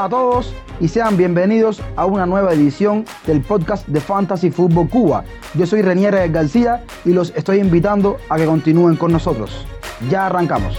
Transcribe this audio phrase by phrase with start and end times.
[0.00, 4.88] Hola a todos y sean bienvenidos a una nueva edición del podcast de Fantasy Football
[4.88, 5.24] Cuba.
[5.52, 9.66] Yo soy Renier García y los estoy invitando a que continúen con nosotros.
[10.08, 10.74] Ya arrancamos.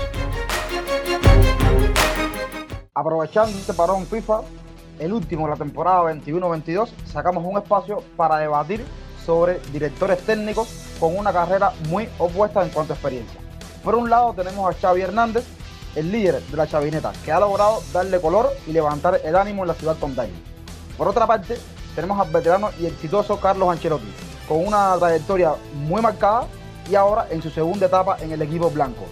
[2.96, 4.42] Aprovechando este parón FIFA,
[4.98, 8.84] el último de la temporada 21-22, sacamos un espacio para debatir
[9.24, 13.40] sobre directores técnicos con una carrera muy opuesta en cuanto a experiencia.
[13.84, 15.46] Por un lado tenemos a Xavi Hernández,
[15.96, 19.70] el líder de la chavineta, que ha logrado darle color y levantar el ánimo en
[19.70, 20.34] la ciudad tontaña.
[20.98, 21.58] Por otra parte,
[21.96, 24.12] tenemos al veterano y exitoso Carlos Ancelotti,
[24.48, 26.48] con una trayectoria muy marcada
[26.90, 29.04] y ahora en su segunda etapa en el equipo blanco.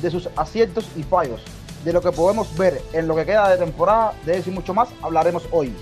[0.00, 1.42] De sus aciertos y fallos,
[1.84, 4.74] de lo que podemos ver en lo que queda de temporada, de eso y mucho
[4.74, 5.74] más hablaremos hoy.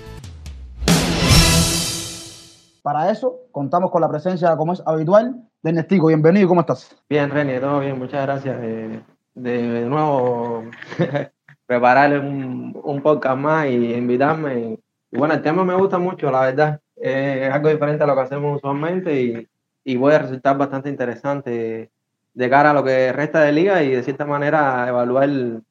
[2.82, 6.06] Para eso contamos con la presencia, como es habitual, de Nestico.
[6.06, 6.96] Bienvenido, ¿cómo estás?
[7.08, 8.56] Bien, René, todo bien, muchas gracias.
[8.62, 9.02] Eh,
[9.34, 10.64] de, nuevo
[11.66, 14.78] preparar un, un, podcast más y invitarme.
[15.10, 16.80] Y bueno, el tema me gusta mucho, la verdad.
[16.96, 19.48] Es algo diferente a lo que hacemos usualmente y,
[19.84, 21.90] y puede resultar bastante interesante
[22.34, 25.62] de cara a lo que resta de liga y de cierta manera evaluar lo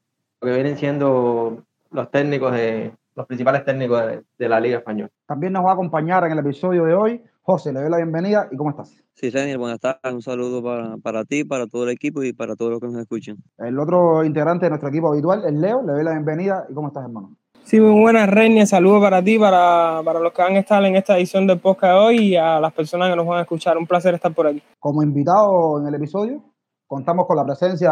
[0.42, 5.10] que vienen siendo los técnicos de los principales técnicos de, de la liga española.
[5.26, 8.48] También nos va a acompañar en el episodio de hoy José, le doy la bienvenida
[8.52, 8.96] y ¿cómo estás?
[9.16, 10.14] Sí, Daniel, buenas tardes.
[10.14, 12.98] Un saludo para, para, ti, para todo el equipo y para todos los que nos
[12.98, 13.38] escuchan.
[13.58, 15.82] El otro integrante de nuestro equipo habitual es Leo.
[15.82, 17.36] Le doy la bienvenida y ¿cómo estás, hermano?
[17.64, 18.68] Sí, muy buenas, Reina.
[18.68, 21.94] Saludos para ti, para, para los que van a estar en esta edición del podcast
[21.94, 23.80] de hoy y a las personas que nos van a escuchar.
[23.80, 24.62] Un placer estar por aquí.
[24.78, 26.44] Como invitado en el episodio,
[26.86, 27.92] contamos con la presencia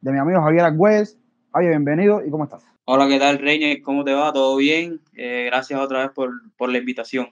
[0.00, 1.18] de mi amigo Javier Agüez.
[1.52, 2.64] Javier, bienvenido y ¿cómo estás?
[2.84, 3.82] Hola, ¿qué tal, Reina?
[3.84, 4.32] ¿Cómo te va?
[4.32, 5.00] ¿Todo bien?
[5.16, 7.26] Eh, gracias otra vez por, por la invitación.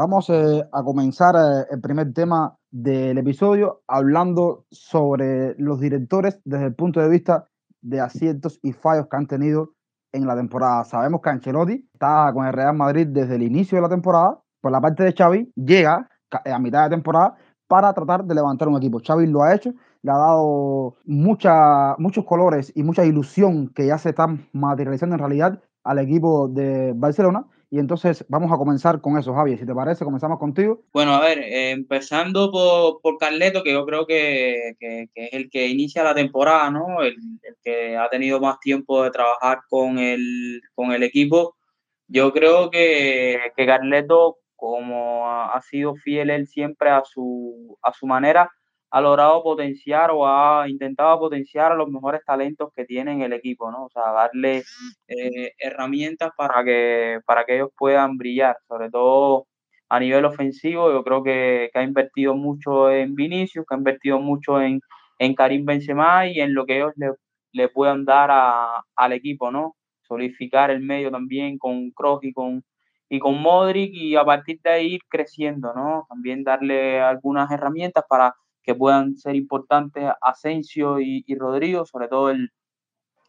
[0.00, 6.66] Vamos eh, a comenzar eh, el primer tema del episodio hablando sobre los directores desde
[6.66, 7.48] el punto de vista
[7.82, 9.72] de aciertos y fallos que han tenido
[10.12, 10.84] en la temporada.
[10.84, 14.40] Sabemos que Ancelotti está con el Real Madrid desde el inicio de la temporada.
[14.60, 17.34] Por la parte de Xavi, llega a mitad de temporada
[17.66, 19.00] para tratar de levantar un equipo.
[19.04, 23.98] Xavi lo ha hecho, le ha dado mucha, muchos colores y mucha ilusión que ya
[23.98, 29.18] se están materializando en realidad al equipo de Barcelona y entonces vamos a comenzar con
[29.18, 29.58] eso, Javier.
[29.58, 30.84] Si te parece, comenzamos contigo.
[30.92, 35.32] Bueno, a ver, eh, empezando por, por, Carleto, que yo creo que, que, que, es
[35.34, 37.02] el que inicia la temporada, ¿no?
[37.02, 41.56] El, el, que ha tenido más tiempo de trabajar con el, con el equipo.
[42.06, 48.06] Yo creo que, que Carleto, como ha sido fiel él siempre a su, a su
[48.06, 48.50] manera,
[48.90, 53.32] ha logrado potenciar o ha intentado potenciar a los mejores talentos que tiene en el
[53.32, 53.84] equipo, ¿no?
[53.84, 54.64] O sea, darle
[55.08, 59.46] eh, herramientas para que, para que ellos puedan brillar, sobre todo
[59.88, 60.90] a nivel ofensivo.
[60.92, 64.80] Yo creo que, que ha invertido mucho en Vinicius, que ha invertido mucho en,
[65.18, 67.12] en Karim Benzema y en lo que ellos le,
[67.52, 69.76] le puedan dar a, al equipo, ¿no?
[70.02, 72.64] Solidificar el medio también con Kroos y con,
[73.08, 76.06] y con Modric y a partir de ahí ir creciendo, ¿no?
[76.08, 78.34] También darle algunas herramientas para
[78.68, 82.52] que puedan ser importantes Asensio y, y Rodrigo, sobre todo el,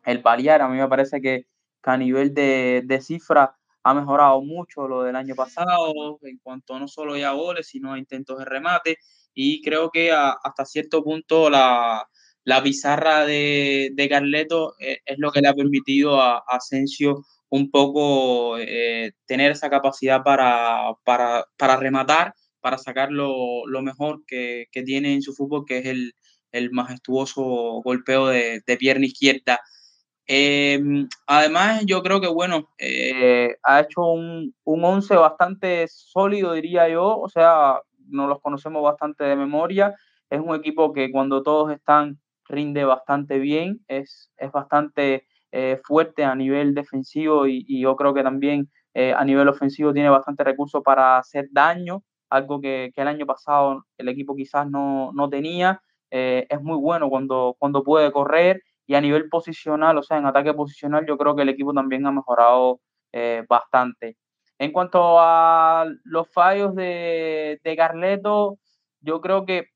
[0.04, 0.62] el paliar.
[0.62, 1.46] A mí me parece que,
[1.84, 6.90] a nivel de, de cifra ha mejorado mucho lo del año pasado en cuanto no
[6.90, 8.98] solo ya goles, sino a intentos de remate.
[9.34, 12.06] Y creo que hasta cierto punto la,
[12.44, 17.24] la pizarra de, de Carleto es, es, lo que le ha permitido a, a Asensio
[17.48, 24.24] un poco eh, tener esa capacidad para, para, para rematar para sacar lo, lo mejor
[24.26, 26.14] que, que, tiene en su fútbol, que es el,
[26.52, 27.44] el majestuoso
[27.84, 29.60] golpeo de, de pierna izquierda.
[30.28, 30.80] Eh,
[31.26, 37.18] además, yo creo que, bueno, eh, ha hecho un, un once bastante sólido, diría yo,
[37.18, 39.96] o sea, nos los conocemos bastante de memoria.
[40.30, 46.24] Es un equipo que cuando todos están rinde bastante bien, es, es bastante eh, fuerte
[46.24, 50.44] a nivel defensivo y, y, yo creo que también eh, a nivel ofensivo tiene bastante
[50.44, 55.30] recursos para hacer daño algo que, que, el año pasado el equipo quizás no, no
[55.30, 55.82] tenía.
[56.12, 60.26] Eh, es muy bueno cuando, cuando puede correr y a nivel posicional, o sea, en
[60.26, 62.82] ataque posicional, yo creo que el equipo también ha mejorado
[63.12, 64.18] eh, bastante.
[64.58, 68.58] En cuanto a los fallos de, de Carleto,
[69.02, 69.68] yo creo que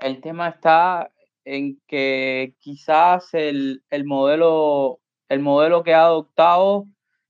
[0.00, 1.10] el tema está
[1.44, 6.86] en que quizás el, el, modelo, el modelo que ha adoptado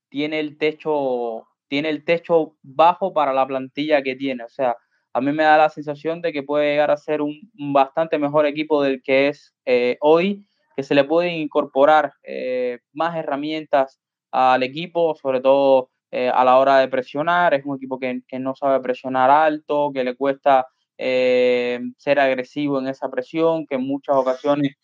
[0.09, 4.45] tiene el techo tiene el techo bajo para la plantilla que tiene.
[4.45, 4.77] O sea,
[5.13, 8.47] a mí me da la sensación de que puede llegar a ser un, bastante mejor
[8.47, 14.01] equipo del que es eh, hoy, que se le pueden incorporar eh, más herramientas
[14.31, 17.55] al equipo, sobre todo eh, a la hora de presionar.
[17.55, 20.67] Es un equipo que, no sabe presionar alto, que le cuesta
[20.97, 24.75] ser agresivo en esa presión, que en muchas ocasiones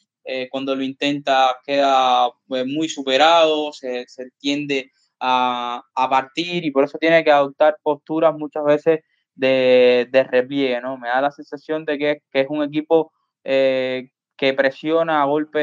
[0.50, 4.92] cuando lo intenta queda muy superado, se, se tiende
[5.26, 9.00] a, a, partir y por eso tiene que adoptar posturas muchas veces
[9.34, 10.98] de, de repliegue, ¿no?
[10.98, 13.12] Me da la sensación de que, que es un equipo
[13.44, 15.58] eh, que presiona a golpe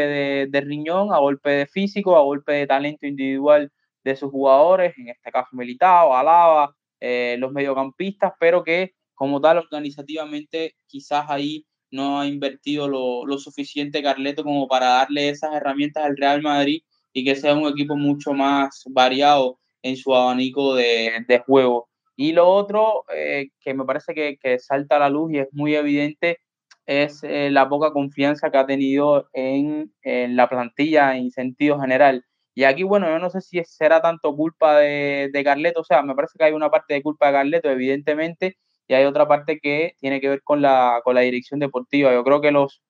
[0.52, 3.72] de, riñón, a golpe de físico, a golpe de talento individual
[4.04, 9.60] de sus jugadores, en este caso Militao, Alaba, eh, los mediocampistas, pero que como tal
[9.60, 16.06] organizativamente quizás ahí no ha invertido lo, lo, suficiente Carleto como para darle esas herramientas
[16.06, 16.82] al Real Madrid
[17.14, 21.90] y que sea un equipo mucho más variado en su abanico de, de juego.
[22.16, 25.48] Y lo otro eh, que me parece que, que, salta a la luz y es
[25.52, 26.40] muy evidente
[26.86, 32.26] es eh, la poca confianza que ha tenido en, en, la plantilla en sentido general.
[32.54, 36.02] Y aquí, bueno, yo no sé si será tanto culpa de, de Carleto, o sea,
[36.02, 38.58] me parece que hay una parte de culpa de Carleto, evidentemente,
[38.88, 42.12] y hay otra parte que tiene que ver con la, con la dirección deportiva.
[42.14, 42.82] Yo creo que los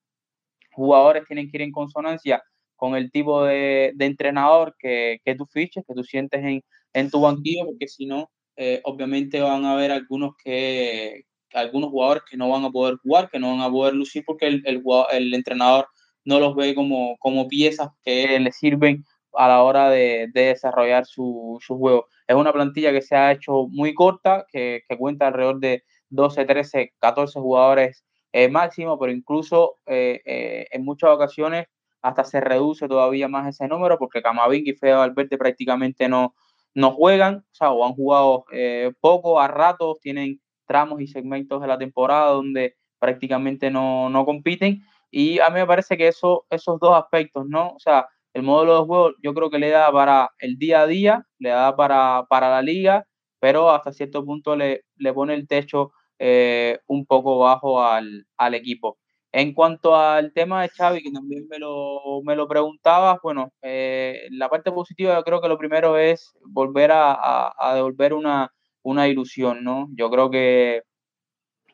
[0.74, 2.44] jugadores tienen que ir en consonancia
[2.82, 6.64] con el tipo de, de entrenador que, que, tú fiches, que tú sientes en,
[6.94, 12.24] en tu banquillo, porque si no, eh, obviamente van a haber algunos que algunos jugadores
[12.28, 15.34] que no van a poder jugar, que no van a poder lucir porque el, el,
[15.36, 15.90] entrenador
[16.26, 21.06] no los ve como, como piezas que le sirven a la hora de, de desarrollar
[21.06, 22.08] su, su, juego.
[22.26, 26.46] Es una plantilla que se ha hecho muy corta, que, que cuenta alrededor de 12,
[26.46, 31.68] 13, 14 jugadores eh, máximo, pero incluso eh, eh, en muchas ocasiones
[32.02, 36.36] hasta se reduce todavía más ese número porque Camavinga y Fede Valverde prácticamente no,
[36.74, 41.62] no juegan, o sea, o han jugado eh, poco, a ratos, tienen tramos y segmentos
[41.62, 44.82] de la temporada donde prácticamente no, no compiten.
[45.12, 47.72] Y a mí me parece que eso, esos dos aspectos, ¿no?
[47.72, 50.88] O sea, el modelo de juego yo creo que le da para el día a
[50.88, 53.06] día, le da para, para la liga,
[53.40, 58.54] pero hasta cierto punto le, le pone el techo eh, un poco bajo al, al,
[58.54, 58.98] equipo.
[59.34, 64.28] En cuanto al tema de Xavi, que también me lo, me lo preguntabas, bueno, eh,
[64.32, 68.52] la parte positiva yo creo que lo primero es volver a, a, a devolver una,
[68.84, 69.88] una, ilusión, ¿no?
[69.96, 70.82] Yo creo que,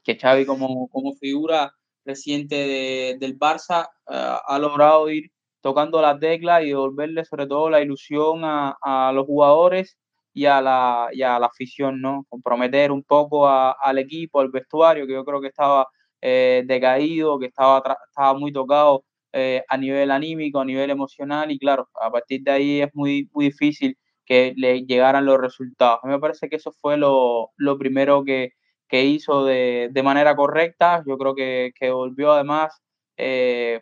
[0.03, 1.73] que Xavi como, como figura
[2.05, 5.31] reciente de, del Barça uh, ha logrado ir
[5.61, 9.97] tocando las teclas y devolverle sobre todo la ilusión a, a los jugadores
[10.33, 12.25] y a, la, y a la afición, ¿no?
[12.29, 15.87] Comprometer un poco al equipo, al vestuario, que yo creo que estaba
[16.21, 19.03] eh, decaído, que estaba, estaba muy tocado
[19.33, 23.29] eh, a nivel anímico, a nivel emocional, y claro, a partir de ahí es muy,
[23.33, 25.99] muy difícil que le llegaran los resultados.
[26.03, 28.53] A mí me parece que eso fue lo, lo primero que,
[28.87, 31.03] que hizo de, de, manera correcta.
[31.07, 32.81] Yo creo que, que volvió además
[33.17, 33.81] eh,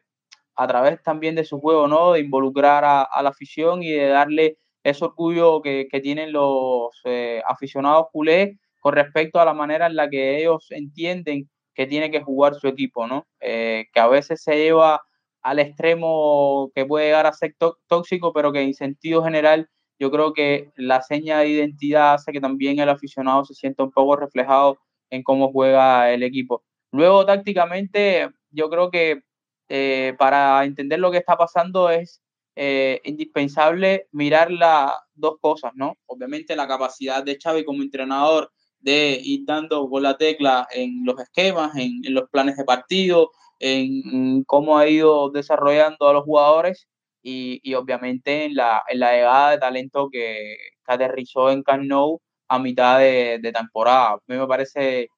[0.56, 2.14] a través también de su juego, ¿no?
[2.14, 7.42] De involucrar a, la afición y de darle ese orgullo que, que tienen los eh,
[7.48, 12.22] aficionados culés con respecto a la manera en la que ellos entienden que tiene que
[12.22, 13.28] jugar su equipo, ¿no?
[13.42, 15.02] Eh, que a veces se lleva
[15.42, 17.56] al extremo que puede llegar a ser
[17.88, 19.70] tóxico, pero que en sentido general
[20.00, 23.92] yo creo que la seña de identidad hace que también el aficionado se sienta un
[23.92, 24.80] poco reflejado
[25.10, 26.64] en cómo juega el equipo.
[26.92, 29.22] Luego, tácticamente, yo creo que
[29.70, 32.22] eh, para entender lo que está pasando es
[32.56, 35.98] eh, indispensable mirar las dos cosas, ¿no?
[36.06, 38.52] Obviamente la capacidad de Xavi como entrenador
[38.86, 43.32] de ir dando con la tecla en los esquemas, en, en los planes de partido,
[43.60, 46.88] en, en, cómo ha ido desarrollando a los jugadores
[47.24, 51.84] y, y obviamente en la, en la, llegada de talento que, que aterrizó en Camp
[51.84, 54.14] Nou a mitad de, de, temporada.
[54.14, 55.10] A mí me parece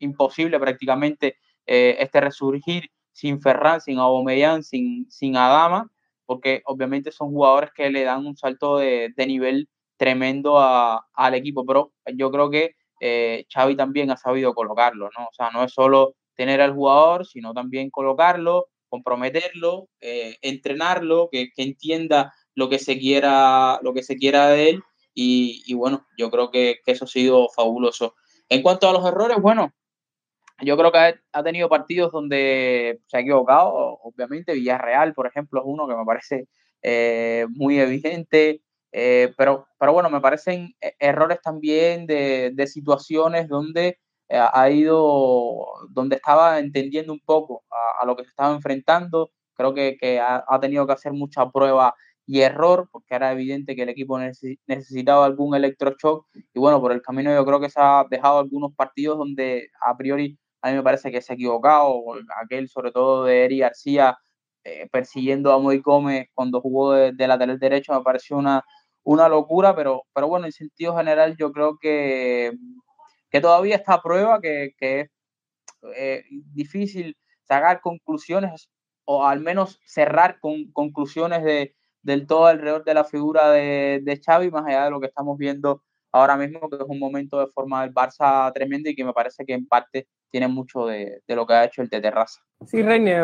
[0.00, 5.90] imposible prácticamente eh, este resurgir sin Ferran, sin Aubameyang, sin, sin Adama,
[6.26, 11.34] porque obviamente son jugadores que le dan un salto de, de nivel tremendo a, al
[11.34, 13.46] equipo, pero yo creo que eh,
[13.76, 15.26] también ha sabido colocarlo, ¿no?
[15.26, 21.48] O sea, no es solo tener al jugador, sino también colocarlo, comprometerlo, eh, entrenarlo, que,
[21.56, 24.82] entienda lo que se quiera, lo que se quiera de él,
[25.16, 28.14] y, bueno, yo creo que, eso ha sido fabuloso.
[28.48, 29.72] En cuanto a los errores, bueno,
[30.62, 33.72] yo creo que ha, ha, tenido partidos donde se ha equivocado,
[34.02, 36.48] obviamente Villarreal, por ejemplo, es uno que me parece
[36.86, 38.60] eh, muy evidente,
[38.96, 43.98] eh, pero, pero bueno, me parecen e, errores también de, de situaciones donde
[44.28, 47.64] eh, ha ido, donde estaba entendiendo un poco
[48.00, 51.50] a, lo que se estaba enfrentando, creo que, que ha, ha, tenido que hacer mucha
[51.50, 51.92] prueba
[52.24, 54.16] y error, porque era evidente que el equipo
[54.68, 58.74] necesitaba algún electroshock, y bueno, por el camino yo creo que se ha dejado algunos
[58.76, 62.00] partidos donde a priori a mí me parece que se ha equivocado,
[62.40, 64.16] aquel sobre todo de Eri García
[64.64, 68.64] eh, persiguiendo a Moy Gómez cuando jugó de, de, lateral derecho me pareció una,
[69.04, 72.52] una locura, pero, pero bueno, en sentido general yo creo que,
[73.30, 75.10] que todavía está a prueba, que, que es
[75.96, 78.70] eh, difícil sacar conclusiones
[79.04, 84.20] o al menos cerrar con conclusiones de, del todo alrededor de la figura de, de
[84.24, 85.82] Xavi, más allá de lo que estamos viendo
[86.14, 89.44] ahora mismo, que es un momento de forma del Barça tremendo y que me parece
[89.44, 92.40] que en parte tiene mucho de, de lo que ha hecho el de Terraza.
[92.66, 93.20] Sí, Reine,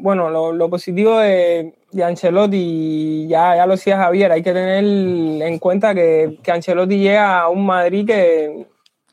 [0.00, 4.84] bueno, lo, lo, positivo de, de Ancelotti, ya, ya lo decía Javier, hay que tener
[4.84, 8.66] en cuenta que, que Ancelotti llega a un Madrid que,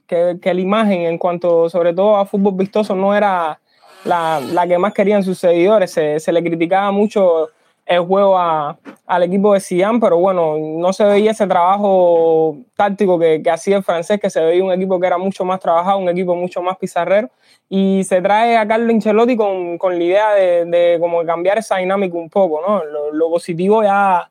[0.07, 3.59] que, que, la imagen en cuanto sobre todo a fútbol vistoso no era
[4.05, 7.49] la, la que más querían sus seguidores, se, se le criticaba mucho
[7.87, 13.17] el juego a, al equipo de Zidane, pero bueno, no se veía ese trabajo táctico
[13.17, 15.97] que, que, hacía el francés, que se veía un equipo que era mucho más trabajado,
[15.97, 17.29] un equipo mucho más pizarrero,
[17.69, 21.77] y se trae a Carlo Ancelotti con, con la idea de, de, como cambiar esa
[21.77, 22.83] dinámica un poco, ¿no?
[22.83, 24.29] Lo, lo positivo ya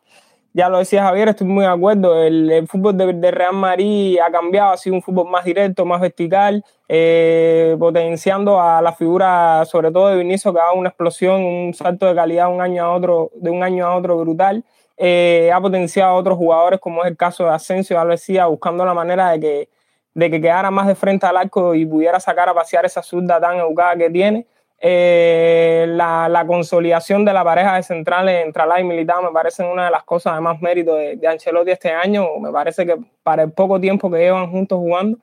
[0.57, 2.25] ya lo decía Javier, estoy muy de acuerdo.
[2.25, 5.85] El, el fútbol de, de, Real Madrid ha cambiado, ha sido un fútbol más directo,
[5.85, 10.89] más vertical, eh, potenciando a la figura, sobre todo de Vinicio, que ha dado una
[10.89, 14.65] explosión, un salto de calidad un año a otro, de un año a otro brutal.
[14.97, 18.47] Eh, ha potenciado a otros jugadores, como es el caso de Asensio, ya lo decía,
[18.47, 19.69] buscando la manera de que,
[20.15, 23.39] de que quedara más de frente al arco y pudiera sacar a pasear esa zurda
[23.39, 24.47] tan educada que tiene.
[24.79, 29.65] Eh, la, la, consolidación de la pareja de centrales entre Alá y Militao me parece
[29.65, 32.27] una de las cosas de más mérito de, de, Ancelotti este año.
[32.41, 35.19] Me parece que para el poco tiempo que llevan juntos jugando,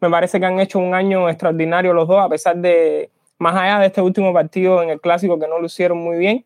[0.00, 3.78] me parece que han hecho un año extraordinario los dos, a pesar de, más allá
[3.80, 6.44] de este último partido en el clásico que no lo hicieron muy bien.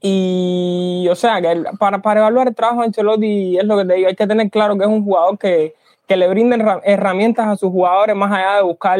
[0.00, 3.94] Y, o sea, que para, para evaluar el trabajo de Ancelotti, es lo que te
[3.94, 5.74] digo, hay que tener claro que es un jugador que,
[6.06, 8.98] que le brinda herramientas a sus jugadores más allá de buscar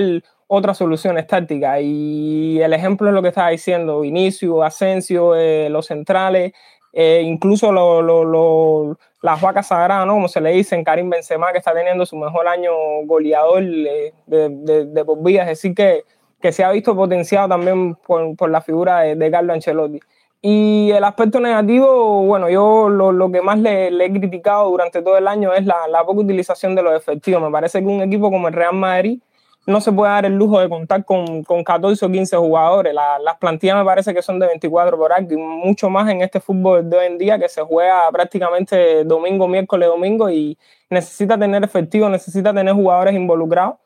[0.55, 1.79] otras soluciones tácticas.
[1.81, 6.53] Y el ejemplo es lo que estaba diciendo, Vinicio, Asensio, eh, los centrales,
[6.93, 10.13] eh, incluso lo, lo, lo, las vacas sagradas, ¿no?
[10.13, 12.71] como se le dice, Karim Benzema, que está teniendo su mejor año
[13.07, 15.43] goleador de, de, de por vida.
[15.43, 16.05] Es decir, que,
[16.39, 20.01] que se ha visto potenciado también por, por la figura de, de, Carlo Ancelotti.
[20.43, 25.17] Y el aspecto negativo, bueno, yo lo que más le, le, he criticado durante todo
[25.17, 27.41] el año es la, la poca utilización de los efectivos.
[27.41, 29.19] Me parece que un equipo como el Real Madrid
[29.67, 32.93] no se puede dar el lujo de contar con, con 14 o 15 jugadores.
[32.95, 36.41] La, las plantillas me parece que son de 24 por y mucho más en este
[36.41, 40.59] fútbol de hoy en día que se juega prácticamente domingo, miércoles, domingo y
[40.91, 43.77] necesita tener efectivo, necesita tener jugadores involucrados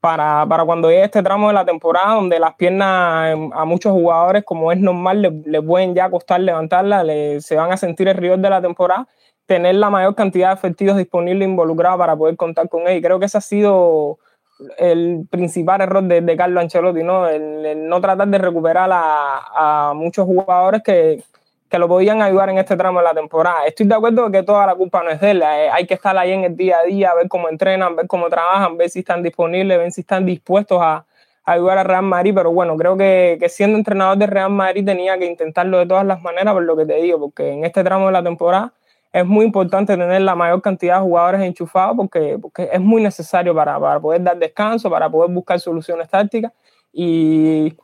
[0.00, 4.44] para, para cuando llegue este tramo de la temporada donde las piernas a muchos jugadores,
[4.44, 8.16] como es normal, les le pueden ya costar levantarla, le, se van a sentir el
[8.16, 9.08] rigor de la temporada,
[9.46, 12.98] tener la mayor cantidad de efectivos disponibles involucrados para poder contar con él.
[12.98, 14.18] Y creo que ese ha sido
[14.78, 17.28] el principal error de, de Carlo Ancelotti, ¿no?
[17.28, 21.22] El, no tratar de recuperar a, a muchos jugadores que,
[21.68, 23.66] que, lo podían ayudar en este tramo de la temporada.
[23.66, 26.16] Estoy de acuerdo que toda la culpa no es de él, eh, hay que estar
[26.16, 29.22] ahí en el día a día, ver cómo entrenan, ver cómo trabajan, ver si están
[29.22, 31.04] disponibles, ver si están dispuestos a,
[31.44, 34.84] a ayudar a Real Madrid, pero bueno, creo que, que, siendo entrenador de Real Madrid
[34.84, 37.84] tenía que intentarlo de todas las maneras, por lo que te digo, porque en este
[37.84, 38.72] tramo de la temporada
[39.16, 43.54] es muy importante tener la mayor cantidad de jugadores enchufados porque, porque es muy necesario
[43.54, 46.52] para, para poder dar descanso, para poder buscar soluciones tácticas
[46.92, 47.74] y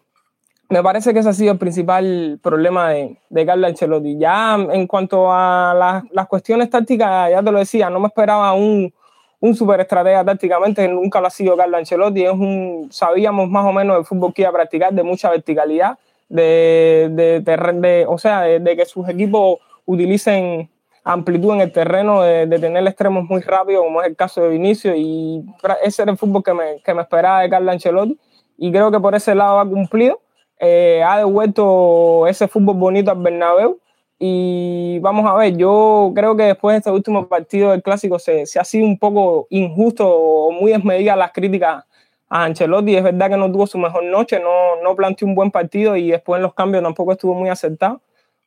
[0.68, 4.18] me parece que ese ha sido el principal problema de, de Carlo Ancelotti.
[4.18, 8.52] Ya en cuanto a las, las, cuestiones tácticas, ya te lo decía, no me esperaba
[8.52, 8.92] un,
[9.40, 13.72] un super estratega tácticamente, nunca lo ha sido Carlo Ancelotti, es un, sabíamos más o
[13.72, 15.98] menos el fútbol que iba a practicar de mucha verticalidad,
[16.28, 20.68] de, de, de, o sea, de, que sus equipos utilicen
[21.04, 24.50] amplitud en el terreno, de, de, tener extremos muy rápidos, como es el caso de
[24.50, 25.44] Vinicio, y
[25.82, 28.18] ese era el fútbol que me, que me esperaba de Carlo Ancelotti,
[28.58, 30.20] y creo que por ese lado ha cumplido,
[30.60, 33.80] eh, ha devuelto ese fútbol bonito al Bernabéu,
[34.24, 38.46] y vamos a ver, yo creo que después de este último partido del Clásico se,
[38.46, 41.84] se ha sido un poco injusto o muy desmedida las críticas
[42.28, 45.50] a Ancelotti, es verdad que no tuvo su mejor noche, no, no planteó un buen
[45.50, 48.00] partido y después en los cambios tampoco estuvo muy acertado,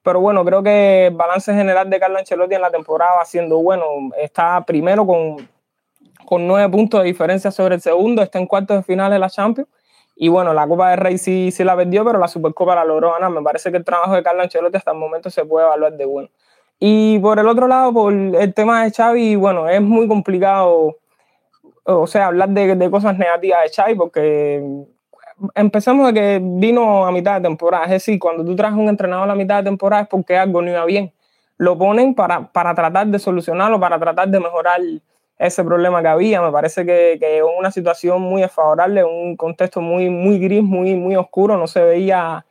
[0.06, 3.58] pero bueno, creo que el balance general de Carlo Ancelotti en la temporada va siendo
[3.58, 3.84] bueno.
[4.16, 5.50] Está primero con,
[6.26, 9.32] con nueve puntos de diferencia sobre el segundo, está en cuartos de final de la
[9.32, 9.68] Champions.
[10.16, 13.14] Y bueno, la Copa del Rey sí, sí la perdió, pero la Supercopa la logró
[13.14, 13.32] ganar.
[13.32, 16.06] Me parece que el trabajo de Carlo Ancelotti hasta el momento se puede evaluar de
[16.06, 16.30] bueno.
[16.80, 21.00] Y por el otro lado, por el tema de Xavi, bueno, es muy complicado,
[21.84, 24.86] o sea, hablar de, de cosas negativas de Xavi porque
[25.54, 27.86] empezamos de que vino a mitad de temporada.
[27.86, 30.62] Es decir, cuando tú traes un entrenador a la mitad de temporada es porque algo
[30.62, 31.14] no iba bien.
[31.58, 34.82] Lo ponen para, para tratar de solucionarlo, para tratar de mejorar
[35.38, 36.42] ese problema que había.
[36.42, 41.16] Me parece que, que una situación muy desfavorable, un contexto muy, muy gris, muy, muy
[41.16, 41.58] oscuro.
[41.58, 42.46] No se veía,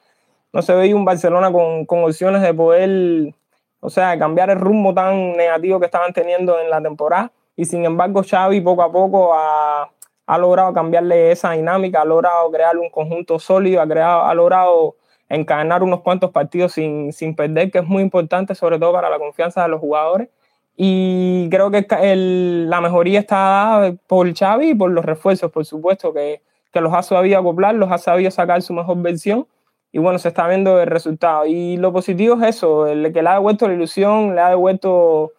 [0.53, 3.35] no se veía un Barcelona con, con opciones de poder,
[3.81, 7.33] o sea, cambiar el rumbo tan negativo que estaban teniendo en la temporada.
[7.57, 9.91] Y sin embargo, Xavi poco a poco ha,
[10.27, 14.97] ha logrado cambiarle esa dinámica, ha logrado crear un conjunto sólido, ha, creado, ha logrado
[15.29, 19.19] encadenar unos cuantos partidos sin, sin perder, que es muy importante, sobre todo para la
[19.19, 20.29] confianza de los jugadores.
[20.77, 25.65] Y creo que el, la mejoría está dada por Xavi y por los refuerzos, por
[25.65, 29.47] supuesto, que, que los ha sabido acoplar, los ha sabido sacar su mejor versión.
[29.93, 31.47] Y bueno, se está viendo el resultado.
[31.47, 35.33] Y lo positivo es eso, el que le ha devuelto la ilusión, le ha devuelto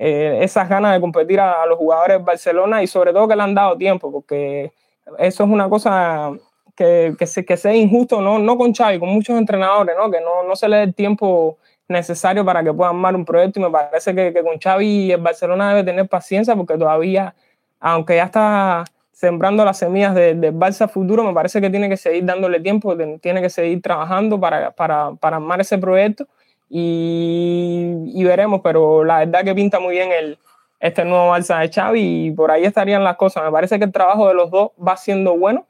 [0.00, 3.42] eh, esas ganas de competir a, los jugadores de Barcelona y sobre todo que le
[3.42, 4.72] han dado tiempo, porque
[5.18, 6.30] eso es una cosa
[6.76, 10.08] que, que, se, que sea injusto, no, no con Xavi, con muchos entrenadores, ¿no?
[10.08, 13.58] que no, no se le dé el tiempo necesario para que puedan armar un proyecto
[13.58, 17.34] y me parece que, que con Xavi el Barcelona debe tener paciencia porque todavía,
[17.80, 21.96] aunque ya está sembrando las semillas del de Barça futuro, me parece que tiene que
[21.96, 26.28] seguir dándole tiempo, tiene que seguir trabajando para, para, para armar ese proyecto
[26.68, 30.38] y, y, veremos, pero la verdad que pinta muy bien el,
[30.80, 33.44] este nuevo Barça de Xavi y por ahí estarían las cosas.
[33.44, 35.66] Me parece que el trabajo de los dos va siendo bueno,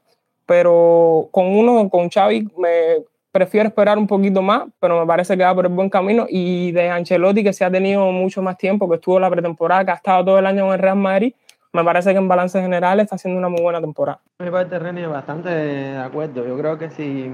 [0.46, 5.44] pero con uno, con Xavi, me prefiero esperar un poquito más, pero me parece que
[5.44, 8.88] va por el buen camino y de Ancelotti, que se ha tenido mucho más tiempo,
[8.88, 11.34] que estuvo la pretemporada, que ha estado todo el año en el Real Madrid,
[11.72, 14.20] me parece que en balance general está haciendo una muy buena temporada.
[14.38, 16.46] Mi parte, René, bastante de acuerdo.
[16.46, 17.30] Yo creo que si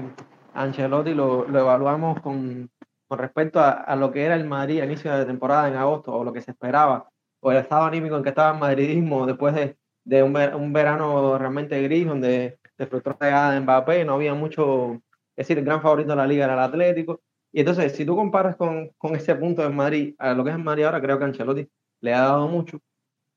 [0.53, 2.69] Ancelotti lo, lo evaluamos con,
[3.07, 6.23] con respecto a, lo que era el Madrid a inicio de temporada en agosto, o
[6.23, 7.09] lo que se esperaba,
[7.39, 11.37] o el estado anímico en que estaba el madridismo después de, un, ver, un, verano
[11.37, 14.93] realmente gris, donde se frustró la llegada de Mbappé, no había mucho,
[15.35, 17.21] es decir, el gran favorito de la liga era el Atlético.
[17.51, 20.55] Y entonces, si tú comparas con, con ese punto de Madrid a lo que es
[20.55, 21.69] el Madrid ahora, creo que Ancelotti
[22.01, 22.79] le ha dado mucho.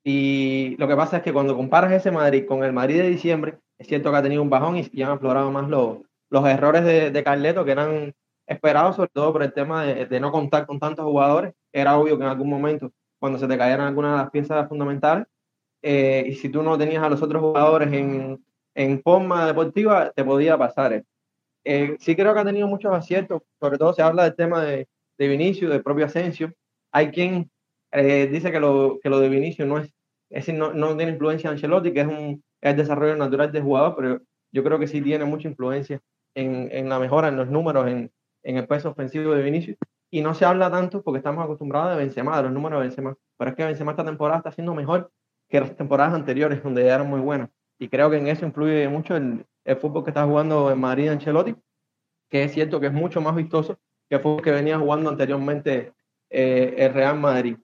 [0.05, 3.59] Y lo que pasa es que cuando comparas ese Madrid con el Madrid de diciembre,
[3.79, 5.99] es cierto que ha tenido un bajón y, y han aflorado más los,
[6.31, 8.15] los errores de, de Carleto, que eran
[8.49, 11.55] esperado, sobre todo por el tema de, de, no contar con tantos jugadores.
[11.73, 15.26] Era obvio que en algún momento, cuando se te cayeran algunas de las piezas fundamentales,
[15.83, 20.25] eh, y si tú no tenías a los otros jugadores en, en forma deportiva, te
[20.25, 21.04] podía pasar.
[21.65, 24.89] Eh, sí creo que ha tenido muchos aciertos, sobre todo se habla del tema de,
[25.19, 26.52] de Vinicio, del propio Asensio.
[26.93, 27.50] Hay quien
[27.93, 29.87] eh, dice que lo, que lo de Vinicio no es,
[30.30, 33.63] es decir, no, no tiene influencia en Ancelotti, que es un es desarrollo natural del
[33.63, 34.21] jugador, pero
[34.52, 36.00] yo creo que sí tiene mucha influencia
[36.34, 38.11] en, en la mejora, en los números, en,
[38.49, 39.76] en el peso ofensivo de Vinicius.
[40.11, 43.15] Y no se habla tanto porque estamos acostumbrados a Benzema, de los números de Benzema.
[43.37, 45.13] Pero es que Benzema esta temporada está siendo mejor
[45.50, 47.50] que las temporadas anteriores, donde ya eran muy buenas.
[47.78, 49.45] Y creo que en eso influye mucho el,
[49.78, 51.54] fútbol que está jugando en Madrid Ancelotti,
[52.30, 55.93] que es cierto que es mucho más vistoso que el fútbol que venía jugando anteriormente
[56.30, 57.58] eh, el Real Madrid.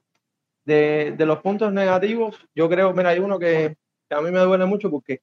[0.65, 3.75] De, de, los puntos negativos, yo creo, mira, hay uno que,
[4.07, 5.21] que, a mí me duele mucho porque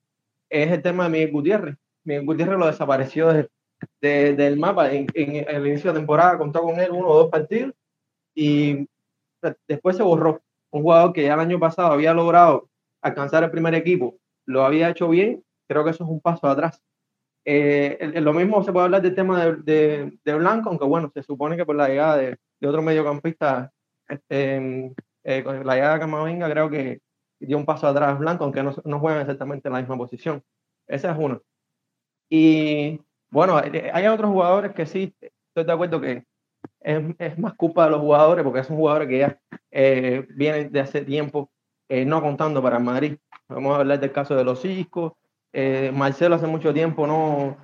[0.51, 1.77] es el tema de Miguel Gutiérrez.
[2.03, 3.49] Miguel Gutiérrez lo desapareció desde,
[4.01, 4.93] de, del mapa.
[4.93, 7.75] En, en, el inicio de temporada contó con él uno o dos partidos
[8.35, 8.89] y
[9.69, 10.43] después se borró.
[10.71, 12.69] Un jugador que ya el año pasado había logrado
[13.03, 14.17] alcanzar el primer equipo,
[14.47, 16.81] lo había hecho bien, creo que eso es un paso atrás.
[17.45, 21.23] Eh, lo mismo se puede hablar del tema de, de, de, Blanco, aunque bueno, se
[21.23, 23.73] supone que por la llegada de, de otro mediocampista,
[24.09, 27.01] este, eh, con la llegada de Camavinga, creo que
[27.41, 30.43] dio un paso atrás Blanco, aunque no, no juegan exactamente en la misma posición.
[30.87, 31.43] Ese es uno.
[32.31, 33.01] Y
[33.33, 36.25] bueno, hay otros jugadores que sí, estoy de acuerdo que
[36.81, 39.41] es, más culpa de los jugadores, porque son jugadores que ya
[39.71, 41.51] eh, vienen de hace tiempo
[41.89, 43.17] eh, no contando para el Madrid.
[43.49, 45.13] Vamos a hablar del caso de los Ciscos.
[45.53, 47.57] Eh, Marcelo hace mucho tiempo no,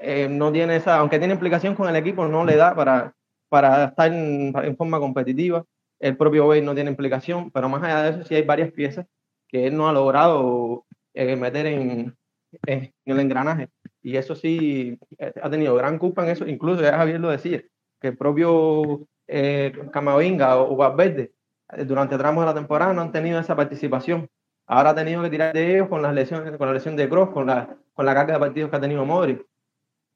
[0.00, 3.14] eh, no tiene esa, aunque tiene implicación con el equipo, no le da para,
[3.48, 5.64] para estar en, forma competitiva.
[5.98, 9.06] El propio Bale no tiene implicación, pero más allá de eso sí hay varias piezas
[9.48, 12.16] que él no ha logrado meter en
[12.62, 13.68] el engranaje.
[14.02, 16.46] Y eso sí, eh, ha tenido gran culpa en eso.
[16.46, 17.62] Incluso ya Javier lo decía,
[18.00, 21.32] que el propio eh, Camavinga o Valverde
[21.72, 24.28] eh, durante tramos de la temporada no han tenido esa participación.
[24.66, 27.30] Ahora ha tenido que tirar de ellos con, las lesiones, con la lesión de Cross,
[27.30, 29.44] con la, con la carga de partidos que ha tenido Modric.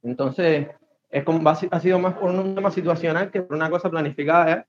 [0.03, 0.69] Entonces,
[1.11, 4.67] es como, ha sido más por un tema situacional que por una cosa planificada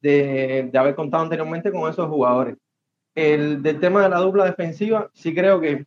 [0.00, 2.56] de, de haber contado anteriormente con esos jugadores.
[3.14, 5.84] El del tema de la dupla defensiva, sí creo que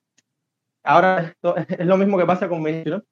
[0.83, 3.03] Ahora esto, es lo mismo que pasa con Vinicius, ¿no?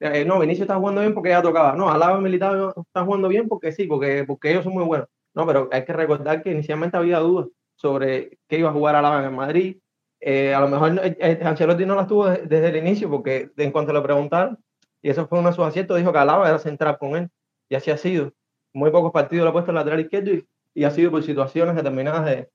[0.00, 1.74] Eh, no, Vinicius está jugando bien porque ya tocaba.
[1.74, 5.08] No, Alaba Militar está jugando bien porque sí, porque, porque ellos son muy buenos.
[5.34, 9.24] No, pero hay que recordar que inicialmente había dudas sobre qué iba a jugar Alaba
[9.24, 9.76] en Madrid.
[10.20, 13.72] Eh, a lo mejor eh, eh, Ancelotti no las tuvo desde, el inicio porque en
[13.72, 14.58] cuanto le preguntaron,
[15.00, 17.30] y eso fue uno de sus aciertos, dijo que Alaba era central con él.
[17.68, 18.32] Y así ha sido.
[18.74, 21.74] Muy pocos partidos lo ha puesto en lateral izquierdo y, y ha sido por situaciones
[21.74, 22.50] determinadas de,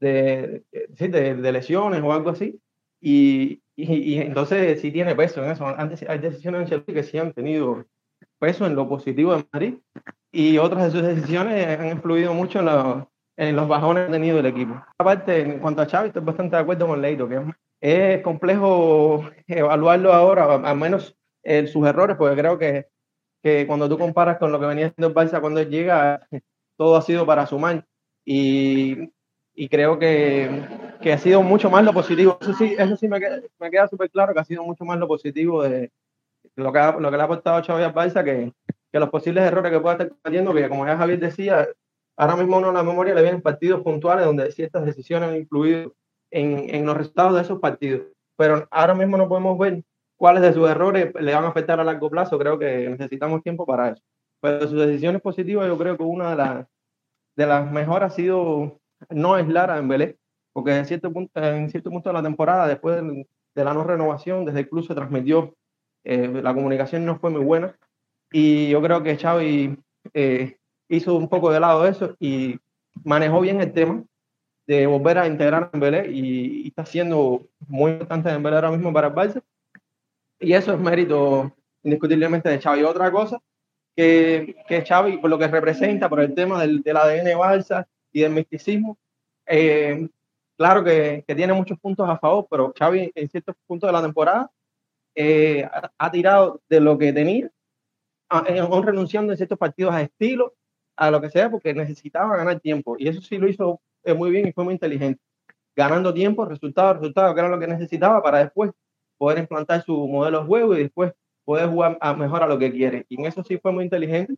[0.00, 2.60] de, de, de, de lesiones o algo así.
[3.08, 5.64] Y, y, entonces sí tiene peso en eso.
[5.64, 7.84] Antes hay decisiones en Chelsea que sí han tenido
[8.40, 9.74] peso en lo positivo de Madrid
[10.32, 14.40] y otras de sus decisiones han influido mucho en, en los bajones que ha tenido
[14.40, 14.84] el equipo.
[14.98, 17.40] Aparte, en cuanto a Xavi, estoy bastante de acuerdo con Leito, que
[17.80, 22.88] es complejo evaluarlo ahora, al menos eh, sus errores, porque creo que,
[23.40, 26.26] que cuando tú comparas con lo que venía haciendo el Barça cuando él llega,
[26.76, 27.86] todo ha sido para sumar.
[28.24, 29.12] Y,
[29.56, 30.62] y creo que,
[31.00, 32.38] que, ha sido mucho más lo positivo.
[32.40, 34.98] Eso sí, eso sí me queda, me queda súper claro que ha sido mucho más
[34.98, 35.90] lo positivo de
[36.56, 38.52] lo que, lo que le ha aportado Xavi al Barça que,
[38.92, 41.66] que los posibles errores que pueda estar cometiendo, que como ya Javier decía,
[42.18, 45.94] ahora mismo uno en la memoria le vienen partidos puntuales donde ciertas decisiones han influido
[46.30, 48.02] en, en los resultados de esos partidos.
[48.36, 49.82] Pero ahora mismo no podemos ver
[50.16, 52.38] cuáles de sus errores le van a afectar a largo plazo.
[52.38, 54.02] Creo que necesitamos tiempo para eso.
[54.42, 56.66] Pero sus decisiones positivas, yo creo que una de las,
[57.36, 58.78] de las mejores ha sido
[59.10, 60.16] no aislar a Dembélé,
[60.52, 64.44] porque en cierto punto, en cierto punto de la temporada, después de, la no renovación,
[64.44, 65.54] desde el club se transmitió,
[66.04, 67.76] eh, la comunicación no fue muy buena.
[68.32, 69.78] Y yo creo que Xavi
[70.14, 70.56] eh,
[70.88, 72.58] hizo un poco de lado eso y
[73.04, 74.04] manejó bien el tema
[74.66, 79.08] de volver a integrar a Dembélé y, está siendo muy importante Dembélé ahora mismo para
[79.08, 79.42] el Barça
[80.40, 82.82] y eso es mérito indiscutiblemente de Xavi.
[82.82, 83.40] Otra cosa
[83.94, 88.22] que, que Xavi, por lo que representa, por el tema del, del ADN Barça y
[88.22, 88.96] del misticismo,
[89.46, 90.08] eh,
[90.56, 94.00] claro que, que, tiene muchos puntos a favor, pero Xavi en ciertos puntos de la
[94.00, 94.50] temporada
[95.14, 97.50] eh, ha, ha, tirado de lo que tenía,
[98.30, 100.54] aún renunciando en ciertos partidos a estilo,
[100.96, 102.96] a lo que sea, porque necesitaba ganar tiempo.
[102.98, 105.20] Y eso sí lo hizo eh, muy bien y fue muy inteligente.
[105.76, 108.70] Ganando tiempo, resultado, resultado, que era lo que necesitaba para después
[109.18, 111.12] poder implantar su modelo de juego y después
[111.44, 113.04] poder jugar a mejor a lo que quiere.
[113.10, 114.36] Y en eso sí fue muy inteligente,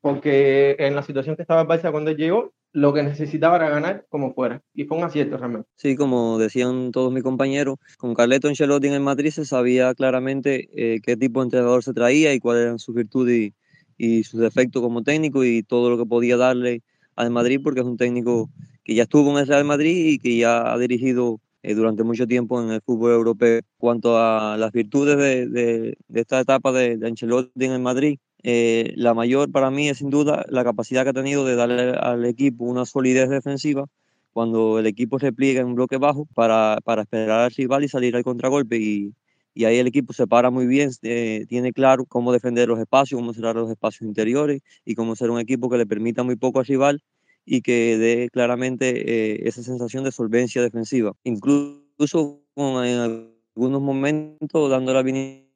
[0.00, 4.06] porque en la situación que estaba el Barça cuando llegó, lo que necesitaba era ganar
[4.08, 4.62] como fuera.
[4.74, 5.68] Y fue un acierto realmente.
[5.76, 10.68] Sí, como decían todos mis compañeros, con Carleto Ancelotti en el Madrid se sabía claramente
[10.74, 13.54] eh, qué tipo de entrenador se traía y cuáles eran sus virtudes y,
[13.96, 16.82] y sus defectos como técnico y todo lo que podía darle
[17.16, 18.50] al Madrid, porque es un técnico
[18.84, 22.26] que ya estuvo en el Real Madrid y que ya ha dirigido eh, durante mucho
[22.26, 23.60] tiempo en el fútbol europeo.
[23.76, 28.18] Cuanto a las virtudes de, de, de esta etapa de, de, Ancelotti en el Madrid,
[28.42, 31.90] eh, la mayor para mí es sin duda la capacidad que ha tenido de darle
[31.90, 33.86] al equipo una solidez defensiva
[34.32, 37.88] cuando el equipo se pliega en un bloque bajo para, para esperar al rival y
[37.88, 39.12] salir al contragolpe y,
[39.54, 43.20] y ahí el equipo se para muy bien, eh, tiene claro cómo defender los espacios,
[43.20, 46.60] cómo cerrar los espacios interiores y cómo ser un equipo que le permita muy poco
[46.60, 47.02] al rival
[47.44, 51.12] y que dé claramente eh, esa sensación de solvencia defensiva.
[51.24, 55.02] Incluso en algunos momentos dándole a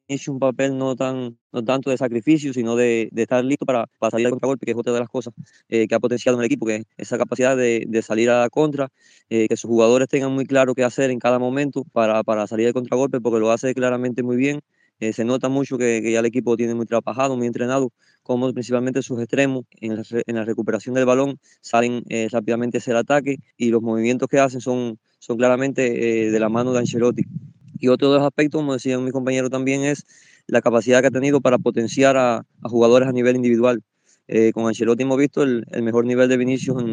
[0.07, 4.11] Vinicius un papel no, tan, no tanto de sacrificio, sino de, estar listo para, para,
[4.11, 5.33] salir al contragolpe, que es otra de las cosas
[5.69, 8.49] eh, que ha potenciado en el equipo, que es esa capacidad de, salir a la
[8.49, 8.89] contra,
[9.29, 12.67] eh, que sus jugadores tengan muy claro qué hacer en cada momento para, para salir
[12.67, 14.61] al contragolpe, porque lo hace claramente muy bien.
[14.99, 17.91] Eh, se nota mucho que, que, ya el equipo tiene muy trabajado, muy entrenado,
[18.23, 22.91] como principalmente sus extremos en la, en la recuperación del balón salen eh, rápidamente hacia
[22.91, 26.79] el ataque y los movimientos que hacen son, son claramente eh, de la mano de
[26.79, 27.23] Ancelotti.
[27.85, 30.07] Y otro de los aspectos, como decía mi compañero también, es
[30.47, 33.83] la capacidad que ha tenido para potenciar a, jugadores a nivel individual.
[34.27, 36.83] Eh, con Ancelotti hemos visto el, mejor nivel de Vinicius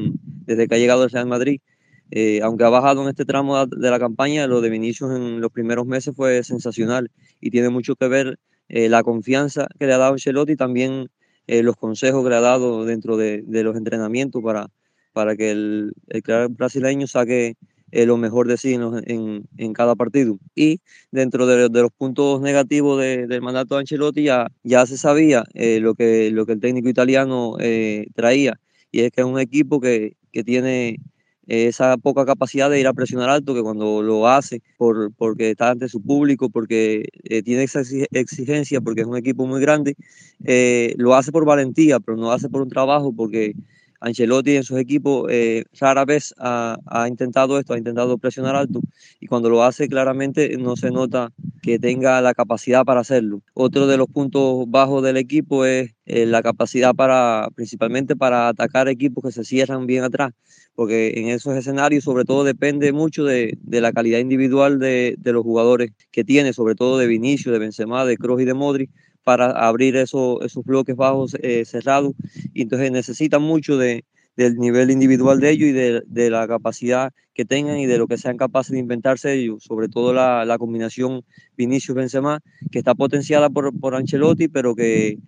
[0.44, 1.62] desde que ha llegado al Real Madrid.
[2.10, 5.50] Eh, aunque ha bajado en este tramo de la campaña, lo de Vinicius en los
[5.50, 9.98] primeros meses fue sensacional y tiene mucho que ver eh, la confianza que le ha
[9.98, 11.08] dado Ancelotti y también
[11.46, 14.68] los consejos que le ha dado dentro de, de los entrenamientos para,
[15.14, 17.56] para que el, el brasileño saque
[17.92, 20.38] eh, lo mejor de sí en, en, cada partido.
[20.54, 25.44] Y dentro de, los puntos negativos de, del mandato de Ancelotti ya, ya se sabía
[25.54, 28.58] eh, lo, que, lo que el técnico italiano eh, traía,
[28.90, 30.98] y es que es un equipo que, que tiene
[31.46, 35.70] esa poca capacidad de ir a presionar alto, que cuando lo hace por, porque está
[35.70, 39.96] ante su público, porque eh, tiene esa exigencia, porque es un equipo muy grande,
[40.44, 43.54] eh, lo hace por valentía, pero no hace por un trabajo, porque
[44.02, 48.80] Ancelotti en sus equipos eh, rara vez ha, ha, intentado esto, ha intentado presionar alto.
[49.20, 53.42] Y cuando lo hace claramente no se nota que tenga la capacidad para hacerlo.
[53.54, 58.88] Otro de los puntos bajos del equipo es eh, la capacidad para, principalmente para atacar
[58.88, 60.32] equipos que se cierran bien atrás,
[60.74, 65.32] porque en esos escenarios sobre todo depende mucho de, de la calidad individual de, de,
[65.32, 68.90] los jugadores que tiene, sobre todo de Vinicio, de Benzema, de Kroos y de Modric,
[69.24, 72.12] para abrir eso, esos bloques bajos eh, cerrados.
[72.54, 74.04] Y entonces necesitan mucho de,
[74.36, 78.06] del nivel individual de ellos y de, de, la capacidad que tengan y de lo
[78.06, 81.24] que sean capaces de inventarse ellos, sobre todo la, la combinación
[81.56, 85.18] Vinicius-Benzema, que está potenciada por, por Ancelotti, pero que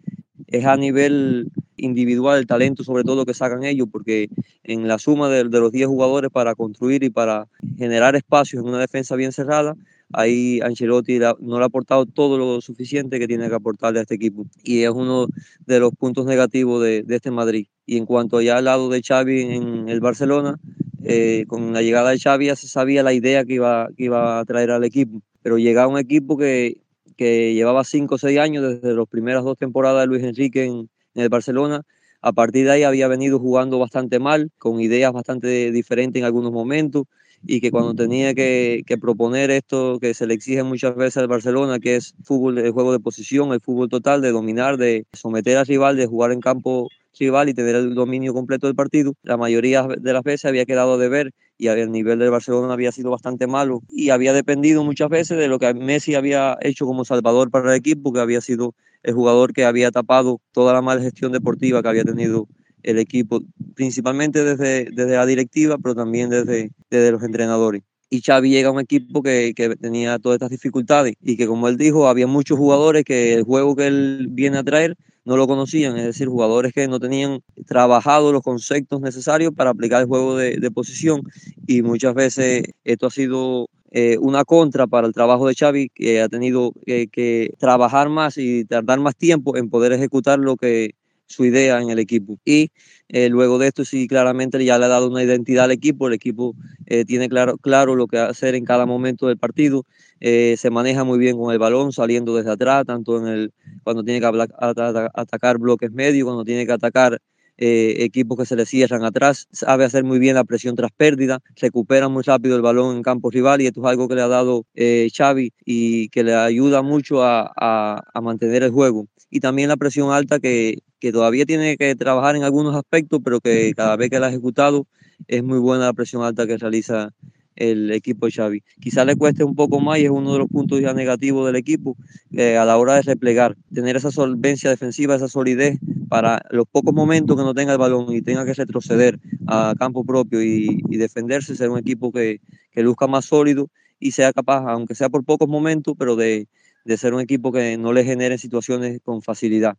[0.46, 4.28] es a nivel individual el talento sobre todo que sacan ellos, porque
[4.62, 8.68] en la suma de, de los 10 jugadores para construir y para generar espacios en
[8.68, 9.76] una defensa bien cerrada,
[10.12, 14.14] ahí Ancelotti no le ha aportado todo lo suficiente que tiene que aportarle a este
[14.14, 14.46] equipo.
[14.62, 15.26] Y es uno
[15.66, 17.66] de los puntos negativos de, este Madrid.
[17.86, 20.58] Y en cuanto ya al lado de Xavi en el Barcelona,
[21.02, 24.70] eh, con la llegada de Xavi ya se sabía la idea que iba, a traer
[24.70, 25.20] al equipo.
[25.42, 26.80] Pero llega un equipo que,
[27.18, 31.22] llevaba cinco o seis años desde las primeras dos temporadas de Luis Enrique en, en
[31.22, 31.82] el Barcelona.
[32.22, 36.52] A partir de ahí había venido jugando bastante mal, con ideas bastante diferentes en algunos
[36.52, 37.04] momentos
[37.46, 41.28] y que cuando tenía que, que, proponer esto que se le exige muchas veces al
[41.28, 45.56] Barcelona, que es fútbol, el juego de posición, el fútbol total, de dominar, de someter
[45.56, 49.36] al rival, de jugar en campo rival y tener el dominio completo del partido, la
[49.36, 53.10] mayoría de las veces había quedado de ver y el nivel del Barcelona había sido
[53.10, 57.50] bastante malo y había dependido muchas veces de lo que Messi había hecho como salvador
[57.50, 61.30] para el equipo, que había sido el jugador que había tapado toda la mala gestión
[61.32, 62.48] deportiva que había tenido
[62.84, 63.42] el equipo,
[63.74, 67.82] principalmente desde, desde la directiva, pero también desde, desde los entrenadores.
[68.10, 71.68] Y Xavi llega a un equipo que, que, tenía todas estas dificultades y que, como
[71.68, 75.46] él dijo, había muchos jugadores que el juego que él viene a traer no lo
[75.46, 80.36] conocían, es decir, jugadores que no tenían trabajado los conceptos necesarios para aplicar el juego
[80.36, 81.22] de, de posición
[81.66, 86.20] y muchas veces esto ha sido eh, una contra para el trabajo de Xavi, que
[86.20, 90.96] ha tenido eh, que trabajar más y tardar más tiempo en poder ejecutar lo que,
[91.26, 92.38] su idea en el equipo.
[92.44, 92.70] Y
[93.08, 96.14] eh, luego de esto sí claramente ya le ha dado una identidad al equipo, el
[96.14, 96.54] equipo
[96.86, 99.84] eh, tiene claro, claro lo que hacer en cada momento del partido,
[100.20, 104.02] eh, se maneja muy bien con el balón saliendo desde atrás, tanto en el cuando
[104.04, 107.20] tiene que atacar bloques medios, cuando tiene que atacar
[107.56, 111.38] eh, equipos que se le cierran atrás, sabe hacer muy bien la presión tras pérdida,
[111.54, 114.28] recupera muy rápido el balón en campo rival y esto es algo que le ha
[114.28, 119.06] dado eh, Xavi y que le ayuda mucho a, a, a, mantener el juego.
[119.30, 123.40] Y también la presión alta que, que todavía tiene que trabajar en algunos aspectos, pero
[123.40, 124.86] que cada vez que la ha ejecutado
[125.28, 127.10] es muy buena la presión alta que realiza
[127.56, 128.62] el equipo de Xavi.
[128.80, 131.56] Quizá le cueste un poco más y es uno de los puntos ya negativos del
[131.56, 131.96] equipo
[132.32, 136.94] eh, a la hora de replegar, tener esa solvencia defensiva, esa solidez para los pocos
[136.94, 140.96] momentos que no tenga el balón y tenga que retroceder a campo propio y, y
[140.96, 142.40] defenderse, ser un equipo que,
[142.72, 143.68] que, luzca más sólido
[144.00, 146.48] y sea capaz, aunque sea por pocos momentos, pero de,
[146.84, 149.76] de ser un equipo que no le genere situaciones con facilidad.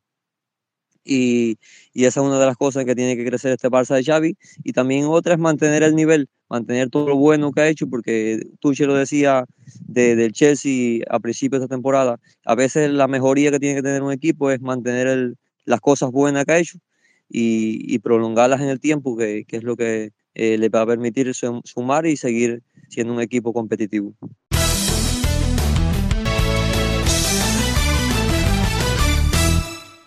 [1.07, 1.59] Y,
[1.93, 4.37] y, esa es una de las cosas que tiene que crecer este Barça de Xavi
[4.63, 8.41] y también otra es mantener el nivel, mantener todo lo bueno que ha hecho porque
[8.59, 9.45] Tuchel lo decía
[9.81, 13.83] de, del Chelsea a principio de esta temporada, a veces la mejoría que tiene que
[13.83, 16.79] tener un equipo es mantener el, las cosas buenas que ha hecho
[17.29, 20.85] y, y prolongarlas en el tiempo, que, que es lo que eh, le va a
[20.85, 24.13] permitir sumar y seguir siendo un equipo competitivo.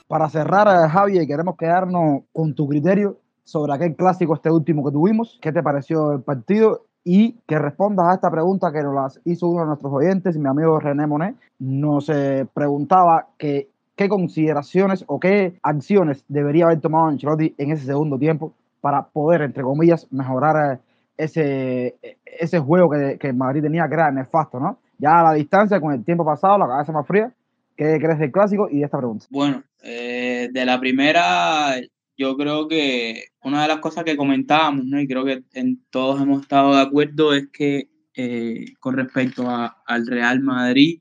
[0.08, 4.90] Para cerrar, eh, Javi, queremos quedarnos con tu criterio sobre aquel clásico, este último que
[4.90, 5.38] tuvimos.
[5.42, 6.86] ¿Qué te pareció el partido?
[7.04, 10.80] Y que respondas a esta pregunta que nos hizo uno de nuestros oyentes, mi amigo
[10.80, 11.36] René Monet.
[11.58, 13.68] Nos eh, preguntaba qué
[14.08, 19.62] consideraciones o qué acciones debería haber tomado Ancelotti en ese segundo tiempo para poder, entre
[19.62, 20.78] comillas, mejorar eh,
[21.18, 24.78] ese, ese juego que, que Madrid tenía que era nefasto, ¿no?
[24.98, 27.30] Ya a la distancia, con el tiempo pasado, la cabeza más fría,
[27.78, 29.26] ¿Qué crees del clásico y de esta pregunta?
[29.30, 31.80] Bueno, eh, de la primera,
[32.16, 35.00] yo creo que una de las cosas que comentábamos, ¿no?
[35.00, 39.82] y creo que en todos hemos estado de acuerdo, es que eh, con respecto a,
[39.86, 41.00] al Real Madrid,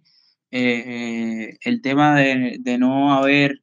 [0.51, 3.61] eh, el tema de, de no haber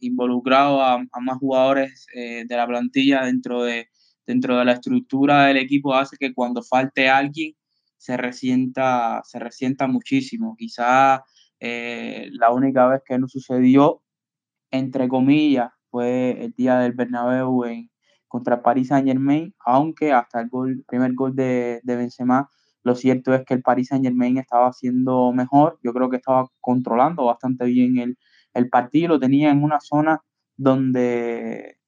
[0.00, 3.88] involucrado a, más jugadores de la plantilla dentro de,
[4.26, 7.54] dentro de la estructura del equipo hace que cuando falte alguien
[7.96, 10.56] se resienta, se resienta muchísimo.
[10.58, 11.20] Quizás
[11.60, 14.02] eh, la única vez que no sucedió,
[14.72, 17.90] entre comillas, fue el día del Bernabéu en,
[18.26, 22.48] contra Paris Saint Germain, aunque hasta el gol, primer gol de, de Benzema,
[22.82, 26.48] lo cierto es que el Paris Saint Germain estaba haciendo mejor, yo creo que estaba
[26.60, 28.18] controlando bastante bien el,
[28.54, 30.22] el partido, lo tenía en una zona
[30.56, 31.78] donde,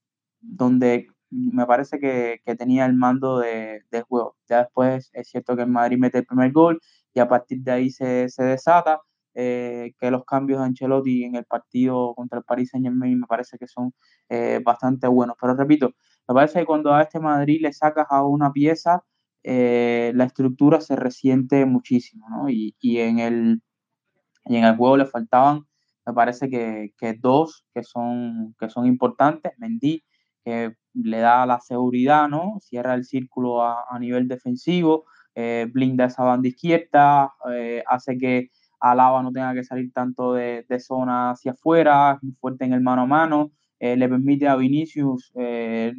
[0.41, 4.37] donde me parece que, que tenía el mando de, juego.
[4.49, 6.81] Ya después es cierto que el Madrid mete el primer gol
[7.13, 9.01] y a partir de ahí se, se desata
[9.35, 13.27] eh, que los cambios de Ancelotti en el partido contra el Paris Saint Germain me
[13.27, 13.93] parece que son
[14.29, 15.37] eh, bastante buenos.
[15.41, 15.91] Pero repito,
[16.29, 19.03] me parece que cuando a este Madrid le sacas a una pieza,
[19.43, 22.49] eh, la estructura se resiente muchísimo, ¿no?
[22.49, 23.63] Y, y, en el,
[24.47, 25.67] y en el juego le faltaban,
[26.07, 29.53] me parece que, que dos que son, que son importantes.
[29.59, 30.05] Mendy,
[30.45, 32.59] que le da la seguridad, ¿no?
[32.61, 35.07] Cierra el círculo a, a nivel defensivo,
[35.73, 37.33] blinda esa banda izquierda,
[37.89, 38.51] hace que
[38.85, 43.03] Alaba no tenga que salir tanto de, de zona hacia afuera, fuerte en el mano
[43.03, 45.95] a mano, eh, le permite a Vinicius eh,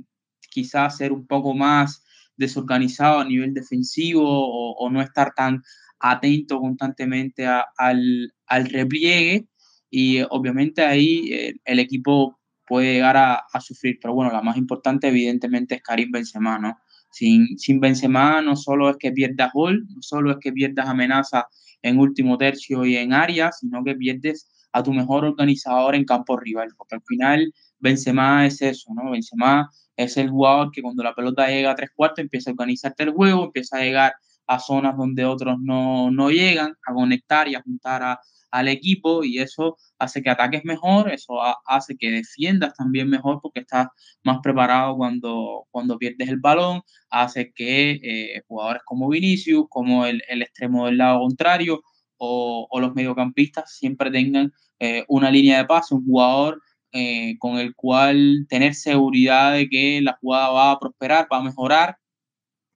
[0.51, 2.03] quizás ser un poco más
[2.37, 5.63] desorganizado a nivel defensivo o, no estar tan
[5.99, 9.47] atento constantemente al, al, repliegue
[9.89, 14.57] y obviamente ahí eh, el equipo puede llegar a, a, sufrir, pero bueno, la más
[14.57, 16.77] importante evidentemente es Karim Benzema, ¿no?
[17.15, 21.47] Sin, sin Benzema no solo es que pierdas gol, no solo es que pierdas amenaza
[21.81, 26.35] en último tercio y en área, sino que pierdes a tu mejor organizador en campo
[26.35, 29.11] rival, porque al final Benzema es eso, ¿no?
[29.11, 33.03] Benzema es el jugador que cuando la pelota llega a tres cuartos empieza a organizarte
[33.03, 34.13] el juego, empieza a llegar
[34.45, 38.19] a zonas donde otros no, no llegan, a conectar y a juntar a,
[38.51, 43.61] al equipo y eso hace que ataques mejor, eso hace que defiendas también mejor porque
[43.61, 43.87] estás
[44.23, 50.21] más preparado cuando, cuando pierdes el balón, hace que eh, jugadores como Vinicius, como el,
[50.29, 51.81] el, extremo del lado contrario
[52.17, 57.75] o, los mediocampistas siempre tengan eh, una línea de pase, un jugador eh, con el
[57.75, 61.97] cual tener seguridad de que la jugada va a prosperar, va a mejorar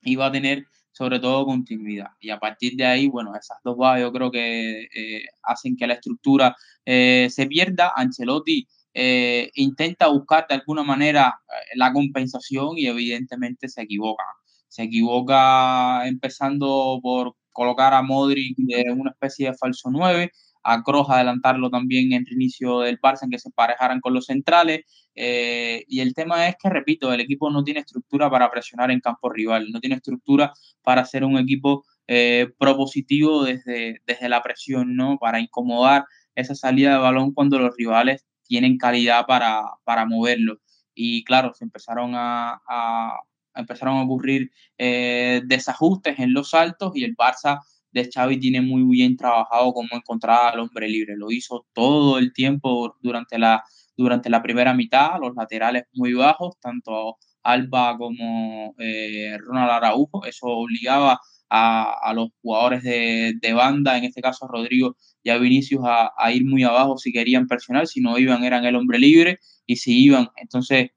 [0.01, 0.65] y va a tener
[0.99, 2.09] sobre todo continuidad.
[2.19, 5.87] Y a partir de ahí, bueno, esas dos bases yo creo que eh, hacen que
[5.87, 6.53] la estructura
[6.85, 7.93] eh, se pierda.
[7.95, 11.39] Ancelotti eh, intenta buscar de alguna manera
[11.75, 14.25] la compensación y evidentemente se equivoca.
[14.67, 20.29] Se equivoca empezando por colocar a Modric de una especie de falso 9,
[20.63, 24.81] a adelantarlo también en el inicio del Barça en que se parejaran con los centrales.
[25.15, 28.99] Eh, y el tema es que, repito, el equipo no tiene estructura para presionar en
[28.99, 34.95] campo rival, no tiene estructura para ser un equipo eh, propositivo desde, desde la presión,
[34.95, 35.17] ¿no?
[35.19, 40.59] Para incomodar esa salida de balón cuando los rivales tienen calidad para, para moverlo.
[40.93, 43.19] Y claro, se empezaron a, a
[43.55, 47.59] empezaron a ocurrir eh, desajustes en los saltos y el Barça
[47.91, 51.15] de Xavi tiene muy bien trabajado cómo encontrar al hombre libre.
[51.17, 53.63] Lo hizo todo el tiempo durante la,
[53.97, 60.25] durante la primera mitad, los laterales muy bajos, tanto Alba como eh, Ronald Araujo.
[60.25, 65.37] Eso obligaba a, a los jugadores de, de, banda, en este caso Rodrigo y a
[65.37, 67.87] Vinicius, a, a, ir muy abajo si querían presionar.
[67.87, 69.39] Si no iban, eran el hombre libre.
[69.65, 70.91] Y si iban, entonces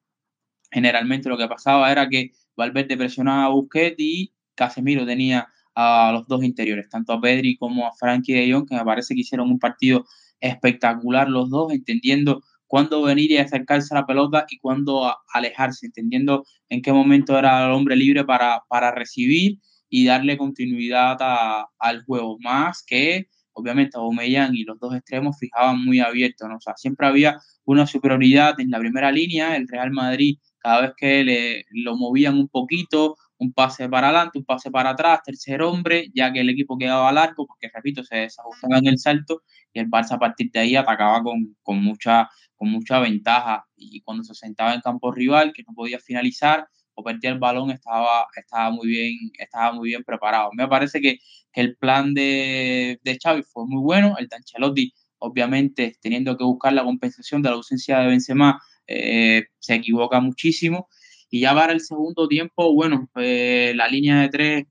[0.70, 6.26] generalmente lo que pasaba era que Valverde presionaba a Busquets y Casemiro tenía a los
[6.26, 9.50] dos interiores, tanto a Pedri como a Frankie de Jong, que me parece que hicieron
[9.50, 10.04] un partido
[10.40, 16.44] espectacular los dos, entendiendo cuándo venir y acercarse a la pelota y cuándo alejarse, entendiendo
[16.68, 19.58] en qué momento era el hombre libre para, para recibir
[19.88, 25.85] y darle continuidad a, al juego, más que obviamente Aubameyang y los dos extremos fijaban
[25.85, 26.58] muy abiertos, ¿no?
[26.61, 31.24] sea, siempre había una superioridad en la primera línea, el Real Madrid cada vez que
[31.24, 36.11] le, lo movían un poquito un pase para adelante, un pase para atrás, tercer hombre,
[36.14, 39.90] ya que el equipo quedaba largo, porque repito, se desajustaba en el salto y el
[39.90, 43.64] Barça a partir de ahí atacaba con, con, mucha, con mucha ventaja.
[43.76, 47.70] Y cuando se sentaba en campo rival, que no podía finalizar o perdía el balón,
[47.72, 50.50] estaba, estaba, muy, bien, estaba muy bien preparado.
[50.55, 51.18] Me parece que,
[51.55, 56.72] el plan de, de Xavi fue muy bueno, el de Ancelotti, obviamente, teniendo que buscar
[56.72, 60.88] la compensación de la ausencia de Benzema, eh, se equivoca muchísimo
[61.33, 64.66] y ya para el segundo tiempo, bueno, eh, la línea de tres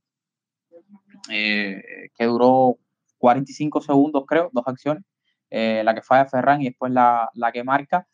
[1.31, 1.81] eh,
[2.15, 2.77] que duró
[3.17, 5.03] 45 segundos, creo, dos acciones,
[5.49, 8.07] eh, la que falla Ferran y después la, la que marca,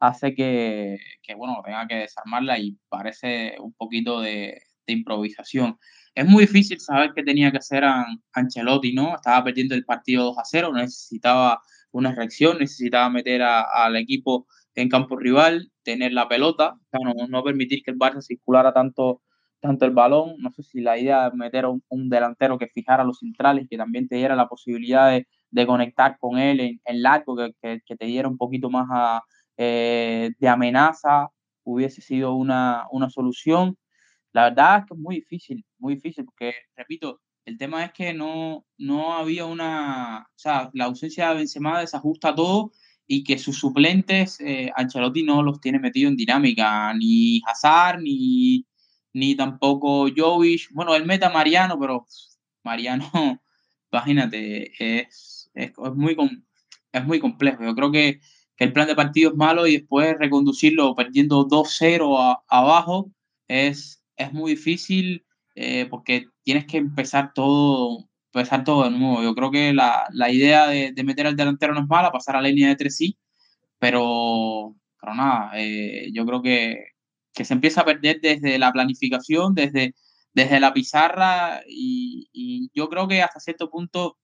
[0.00, 5.78] hace que, que, bueno, tenga que desarmarla y parece un poquito de, de, improvisación.
[6.16, 7.84] Es muy difícil saber qué tenía que hacer
[8.32, 9.14] Ancelotti, ¿no?
[9.14, 11.62] Estaba perdiendo el partido 2 a 0, necesitaba
[11.92, 17.82] una reacción, necesitaba meter al equipo en campo rival, tener la pelota, no, no permitir
[17.82, 19.22] que el Barça circulara tanto,
[19.60, 20.36] tanto el balón.
[20.38, 23.76] No sé si la idea de meter un, un delantero que fijara los centrales, que
[23.76, 27.96] también te diera la posibilidad de, de conectar con él en, en largo, que, que,
[27.96, 29.22] te diera un poquito más
[29.56, 31.28] eh, de amenaza,
[31.64, 33.76] hubiese sido una, una solución.
[34.32, 38.14] La verdad es que es muy difícil, muy difícil, porque, repito, el tema es que
[38.14, 42.72] no, no había una, o sea, la ausencia de Benzema desajusta todo
[43.12, 48.64] y que sus suplentes, eh, Ancelotti no los tiene metido en dinámica, ni Hazard, ni,
[49.12, 50.70] ni tampoco Jovic.
[50.72, 52.06] Bueno, él meta a Mariano, pero
[52.64, 53.04] Mariano,
[53.92, 56.16] imagínate, es, es, es, muy,
[56.90, 57.62] es muy complejo.
[57.62, 58.20] Yo creo que,
[58.56, 63.12] que, el plan de partido es malo y después reconducirlo perdiendo 2-0 abajo
[63.46, 69.22] es, es muy difícil eh, porque tienes que empezar todo empezar todo de nuevo.
[69.22, 72.36] Yo creo que la, la idea de, de, meter al delantero no es mala, pasar
[72.36, 73.18] a la línea de tres sí,
[73.78, 76.86] pero, pero nada, eh, yo creo que,
[77.34, 79.94] que, se empieza a perder desde la planificación, desde,
[80.34, 84.18] desde la pizarra y, y yo creo que hasta cierto punto,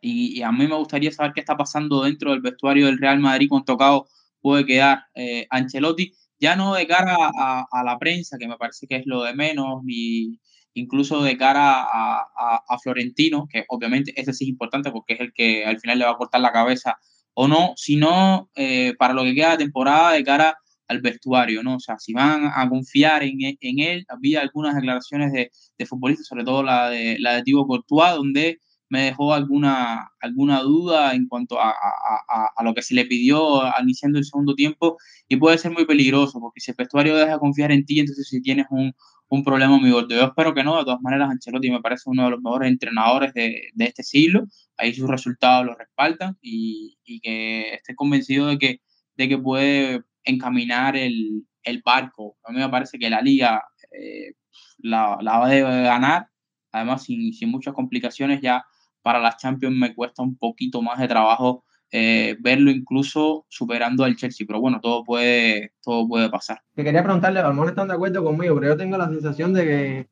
[0.00, 3.18] y, y, a mí me gustaría saber qué está pasando dentro del vestuario del Real
[3.20, 4.08] Madrid con tocado
[4.40, 8.86] puede quedar eh, Ancelotti, ya no de cara a, a, la prensa, que me parece
[8.86, 10.38] que es lo de menos, ni,
[10.78, 15.20] incluso de cara a, a, a, Florentino, que obviamente ese sí es importante porque es
[15.20, 16.98] el que al final le va a cortar la cabeza
[17.34, 20.56] o no, sino eh, para lo que queda de temporada de cara
[20.88, 21.76] al vestuario, ¿no?
[21.76, 26.26] O sea, si van a confiar en, en él, había algunas declaraciones de, de, futbolistas,
[26.26, 28.58] sobre todo la de, la de Thibaut donde
[28.88, 33.62] me dejó alguna, alguna duda en cuanto a, a, a, lo que se le pidió
[33.80, 34.96] iniciando el segundo tiempo
[35.28, 38.40] y puede ser muy peligroso porque si el vestuario deja confiar en ti, entonces si
[38.40, 38.94] tienes un,
[39.28, 40.14] un problema muy gordo.
[40.14, 43.34] Yo espero que no, de todas maneras Ancelotti me parece uno de los mejores entrenadores
[43.34, 44.44] de, de este siglo,
[44.76, 48.80] ahí sus resultados lo respaldan y, y, que esté convencido de que,
[49.16, 52.36] de que puede encaminar el, el barco.
[52.44, 53.62] A mí me parece que la liga
[53.92, 54.32] eh,
[54.78, 56.28] la, la va a ganar,
[56.72, 58.64] además sin, sin muchas complicaciones ya
[59.02, 64.16] para las Champions me cuesta un poquito más de trabajo eh, verlo incluso superando al
[64.16, 66.60] Chelsea, pero bueno, todo puede, todo puede pasar.
[66.74, 69.54] Te quería preguntarle, a lo mejor están de acuerdo conmigo, pero yo tengo la sensación
[69.54, 70.08] de que,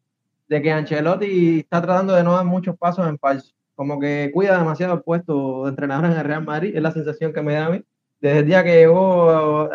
[0.48, 4.58] de que Ancelotti está tratando de no dar muchos pasos en falso, como que cuida
[4.58, 7.66] demasiado el puesto de entrenador en el Real Madrid, es la sensación que me da
[7.66, 7.82] a mí.
[8.20, 9.68] Desde el día que llegó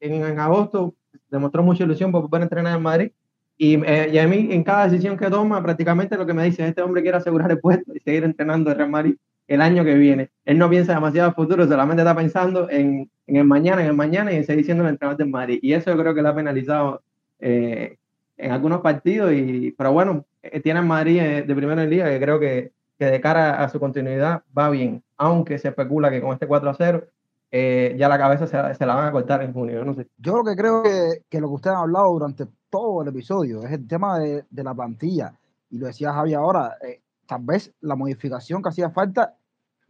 [0.00, 0.94] en, agosto,
[1.30, 3.12] demostró mucha ilusión por poder entrenar en Madrid,
[3.56, 6.66] y, eh, y, a mí, en cada decisión que toma, prácticamente lo que me dice,
[6.66, 9.16] este hombre quiere asegurar el puesto y seguir entrenando el Real Madrid
[9.50, 10.30] el año que viene.
[10.44, 13.94] Él no piensa demasiado en futuro, solamente está pensando en, en, el mañana, en el
[13.94, 15.58] mañana y en seguir siendo el entrenador del Madrid.
[15.60, 17.02] Y eso yo creo que lo ha penalizado
[17.40, 17.96] eh,
[18.36, 19.32] en algunos partidos.
[19.32, 22.70] Y, pero bueno, eh, tiene el Madrid eh, de primera en liga que creo que,
[22.96, 25.02] que, de cara a su continuidad va bien.
[25.16, 27.04] Aunque se especula que con este 4 a 0
[27.50, 29.84] eh, ya la cabeza se, se, la van a cortar en junio.
[29.84, 30.06] No sé.
[30.16, 33.64] Yo lo que creo que, que lo que ustedes han hablado durante todo el episodio,
[33.64, 35.34] es el tema de, de la plantilla.
[35.70, 39.36] Y lo decía Javi ahora, eh, tal vez la modificación que hacía falta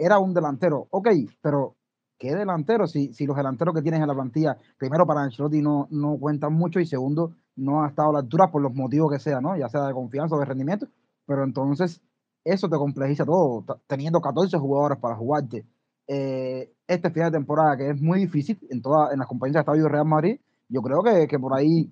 [0.00, 0.88] era un delantero.
[0.90, 1.08] Ok,
[1.42, 1.76] pero
[2.18, 2.86] ¿qué delantero?
[2.86, 6.54] Si, si los delanteros que tienes en la plantilla, primero para Ancelotti no, no cuentan
[6.54, 9.56] mucho y segundo, no ha estado a la altura por los motivos que sea, ¿no?
[9.56, 10.86] Ya sea de confianza o de rendimiento,
[11.26, 12.00] pero entonces
[12.42, 15.66] eso te complejiza todo, teniendo 14 jugadores para jugarte.
[16.08, 19.60] Eh, este final de temporada que es muy difícil en, toda, en las compañías de
[19.60, 21.90] Estadio Real Madrid, yo creo que, que por ahí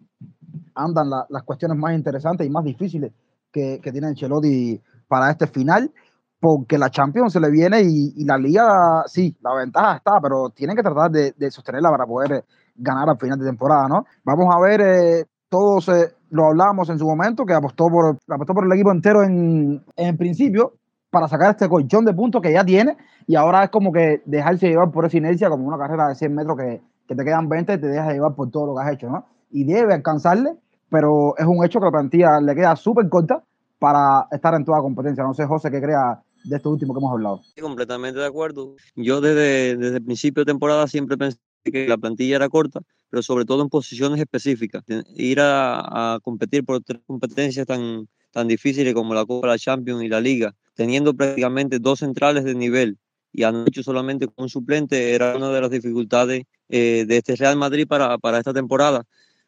[0.75, 3.13] andan la, las cuestiones más interesantes y más difíciles
[3.53, 5.93] que, que tiene Ancelotti para este final,
[6.41, 10.77] porque la Champions se le viene y, la Liga, sí, la ventaja está, pero tienen
[10.77, 12.45] que tratar de, sostenerla para poder
[12.77, 14.07] ganar al final de temporada, ¿no?
[14.25, 18.55] Vamos a ver, eh, todos eh, lo hablábamos en su momento, que apostó por, apostó
[18.55, 20.75] por el equipo entero en, en principio
[21.11, 24.69] para sacar este colchón de puntos que ya tiene y ahora es como que dejarse
[24.69, 27.73] llevar por esa inercia como una carrera de 100 metros que, que te quedan 20
[27.73, 29.25] y te dejas llevar por todo lo que has hecho, ¿no?
[29.51, 30.55] Y debe alcanzarle,
[30.91, 33.43] pero es un hecho que la plantilla le queda súper corta
[33.79, 35.25] para estar en toda competencia.
[35.25, 37.43] No sé, José, qué crea de esto último que hemos hablado.
[37.61, 38.77] Completamente de acuerdo.
[38.97, 42.81] Yo desde, desde principio de temporada siempre pensé que la plantilla era corta,
[43.11, 44.83] pero sobre todo en posiciones específicas.
[45.15, 50.03] Ir a, a competir por tres competencias tan, tan difíciles como la Copa, la Champions
[50.03, 52.99] y la Liga, teniendo prácticamente dos centrales de nivel
[53.33, 57.37] y han hecho solamente con un suplente, era una de las dificultades eh, de este
[57.37, 59.05] Real Madrid para, para esta temporada,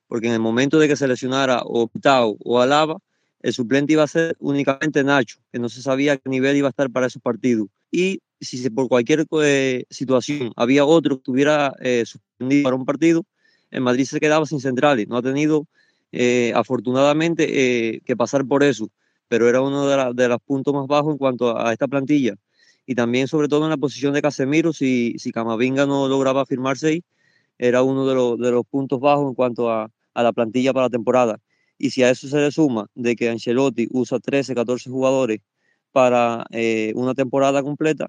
[0.06, 2.98] porque en el momento de que seleccionara o Tao o Alaba,
[3.42, 6.70] el suplente iba a ser únicamente Nacho, que no se sabía qué nivel iba a
[6.70, 7.68] estar para esos partidos.
[7.90, 13.24] Y si por cualquier eh, situación había otro que estuviera eh, suspendido para un partido,
[13.70, 15.08] en Madrid se quedaba sin centrales.
[15.08, 15.66] No ha tenido,
[16.12, 18.90] eh, afortunadamente, que pasar por eso,
[19.28, 22.34] pero era uno de, los puntos más bajos en cuanto a, a, esta plantilla.
[22.86, 26.88] Y también, sobre todo, en la posición de Casemiro, si, si Camavinga no lograba firmarse
[26.88, 27.04] ahí,
[27.58, 31.40] era uno de los puntos bajos en cuanto a, a la plantilla para la temporada.
[31.80, 35.40] Y si a eso se le suma de que Ancelotti usa 13, 14 jugadores
[35.92, 38.08] para eh, una temporada completa,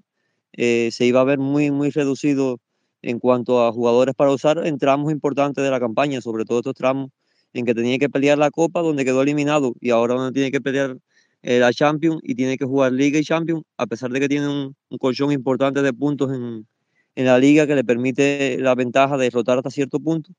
[0.52, 2.60] eh, se iba a ver muy, muy reducido
[3.02, 6.76] en cuanto a jugadores para usar en tramos importantes de la campaña, sobre todo estos
[6.76, 7.12] tramos
[7.54, 10.60] en que tenía que pelear la Copa, donde quedó eliminado, y ahora donde tiene que
[10.60, 10.98] pelear
[11.42, 14.50] eh, la Champions y tiene que jugar Liga y Champions, a pesar de que tiene
[14.50, 16.68] un, un colchón importante de puntos en,
[17.16, 20.34] en, la Liga que le permite la ventaja de derrotar hasta cierto punto,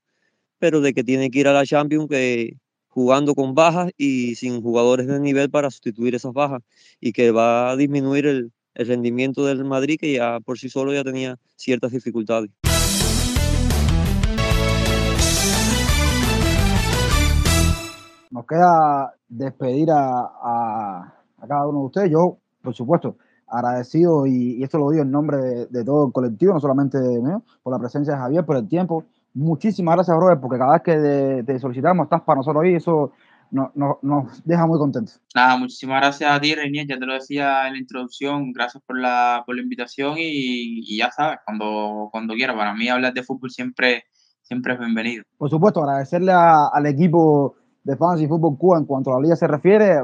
[0.58, 2.56] pero de que tiene que ir a la Champions, que
[2.92, 6.62] jugando con bajas y sin jugadores de nivel para sustituir esas bajas
[7.00, 11.04] y que va a disminuir el, rendimiento del Madrid que ya por sí solo ya
[11.04, 12.50] tenía ciertas dificultades.
[18.30, 21.14] Nos queda despedir a,
[21.46, 22.10] cada uno de ustedes.
[22.10, 23.16] Yo, por supuesto,
[23.46, 26.98] agradecido y, y esto lo digo en nombre de, de, todo el colectivo, no solamente
[26.98, 27.30] de mí,
[27.62, 29.04] por la presencia de Javier, por el tiempo,
[29.34, 33.12] Muchísimas gracias, brother, porque cada vez que te solicitamos estás para nosotros ahí, eso
[33.50, 35.20] nos, no, nos deja muy contentos.
[35.34, 38.98] Nada, muchísimas gracias a ti, Reinier, ya te lo decía en la introducción, gracias por
[38.98, 43.22] la, por la invitación y, y ya sabes, cuando, cuando quieras, para mí hablar de
[43.22, 44.04] fútbol siempre,
[44.42, 45.24] siempre es bienvenido.
[45.38, 49.36] Por supuesto, agradecerle a, al equipo de Fantasy Fútbol Cuba en cuanto a la liga
[49.36, 49.98] se refiere,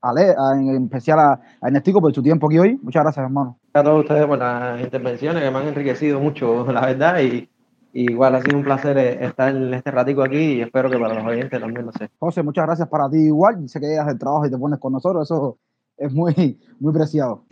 [0.00, 2.78] a, Le, a en especial a, a Ernestico por su tiempo aquí hoy.
[2.82, 3.58] Muchas gracias, hermano.
[3.74, 7.48] A todos ustedes por las intervenciones que me han enriquecido mucho, la verdad, y
[7.92, 11.14] igual ha sido un placer eh, estar en este ratico aquí y espero que para
[11.14, 12.10] los oyentes también lo sea.
[12.18, 13.68] José, muchas gracias para ti igual.
[13.68, 15.58] Sé que llegas del trabajo y te pones con nosotros, eso
[15.96, 17.44] es muy, muy preciado.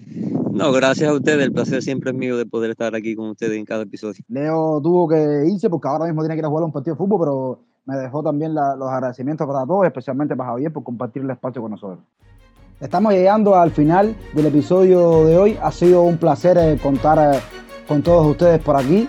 [0.52, 1.44] No, gracias a ustedes.
[1.44, 4.24] El placer siempre es mío de poder estar aquí con ustedes en cada episodio.
[4.28, 6.98] Leo tuvo que irse porque ahora mismo tiene que ir a jugar un partido de
[6.98, 11.22] fútbol, pero me dejó también la, los agradecimientos para todos, especialmente para Javier por compartir
[11.22, 12.00] el espacio con nosotros.
[12.80, 15.58] Estamos llegando al final del episodio de hoy.
[15.60, 17.40] Ha sido un placer eh, contar eh,
[17.86, 19.08] con todos ustedes por aquí.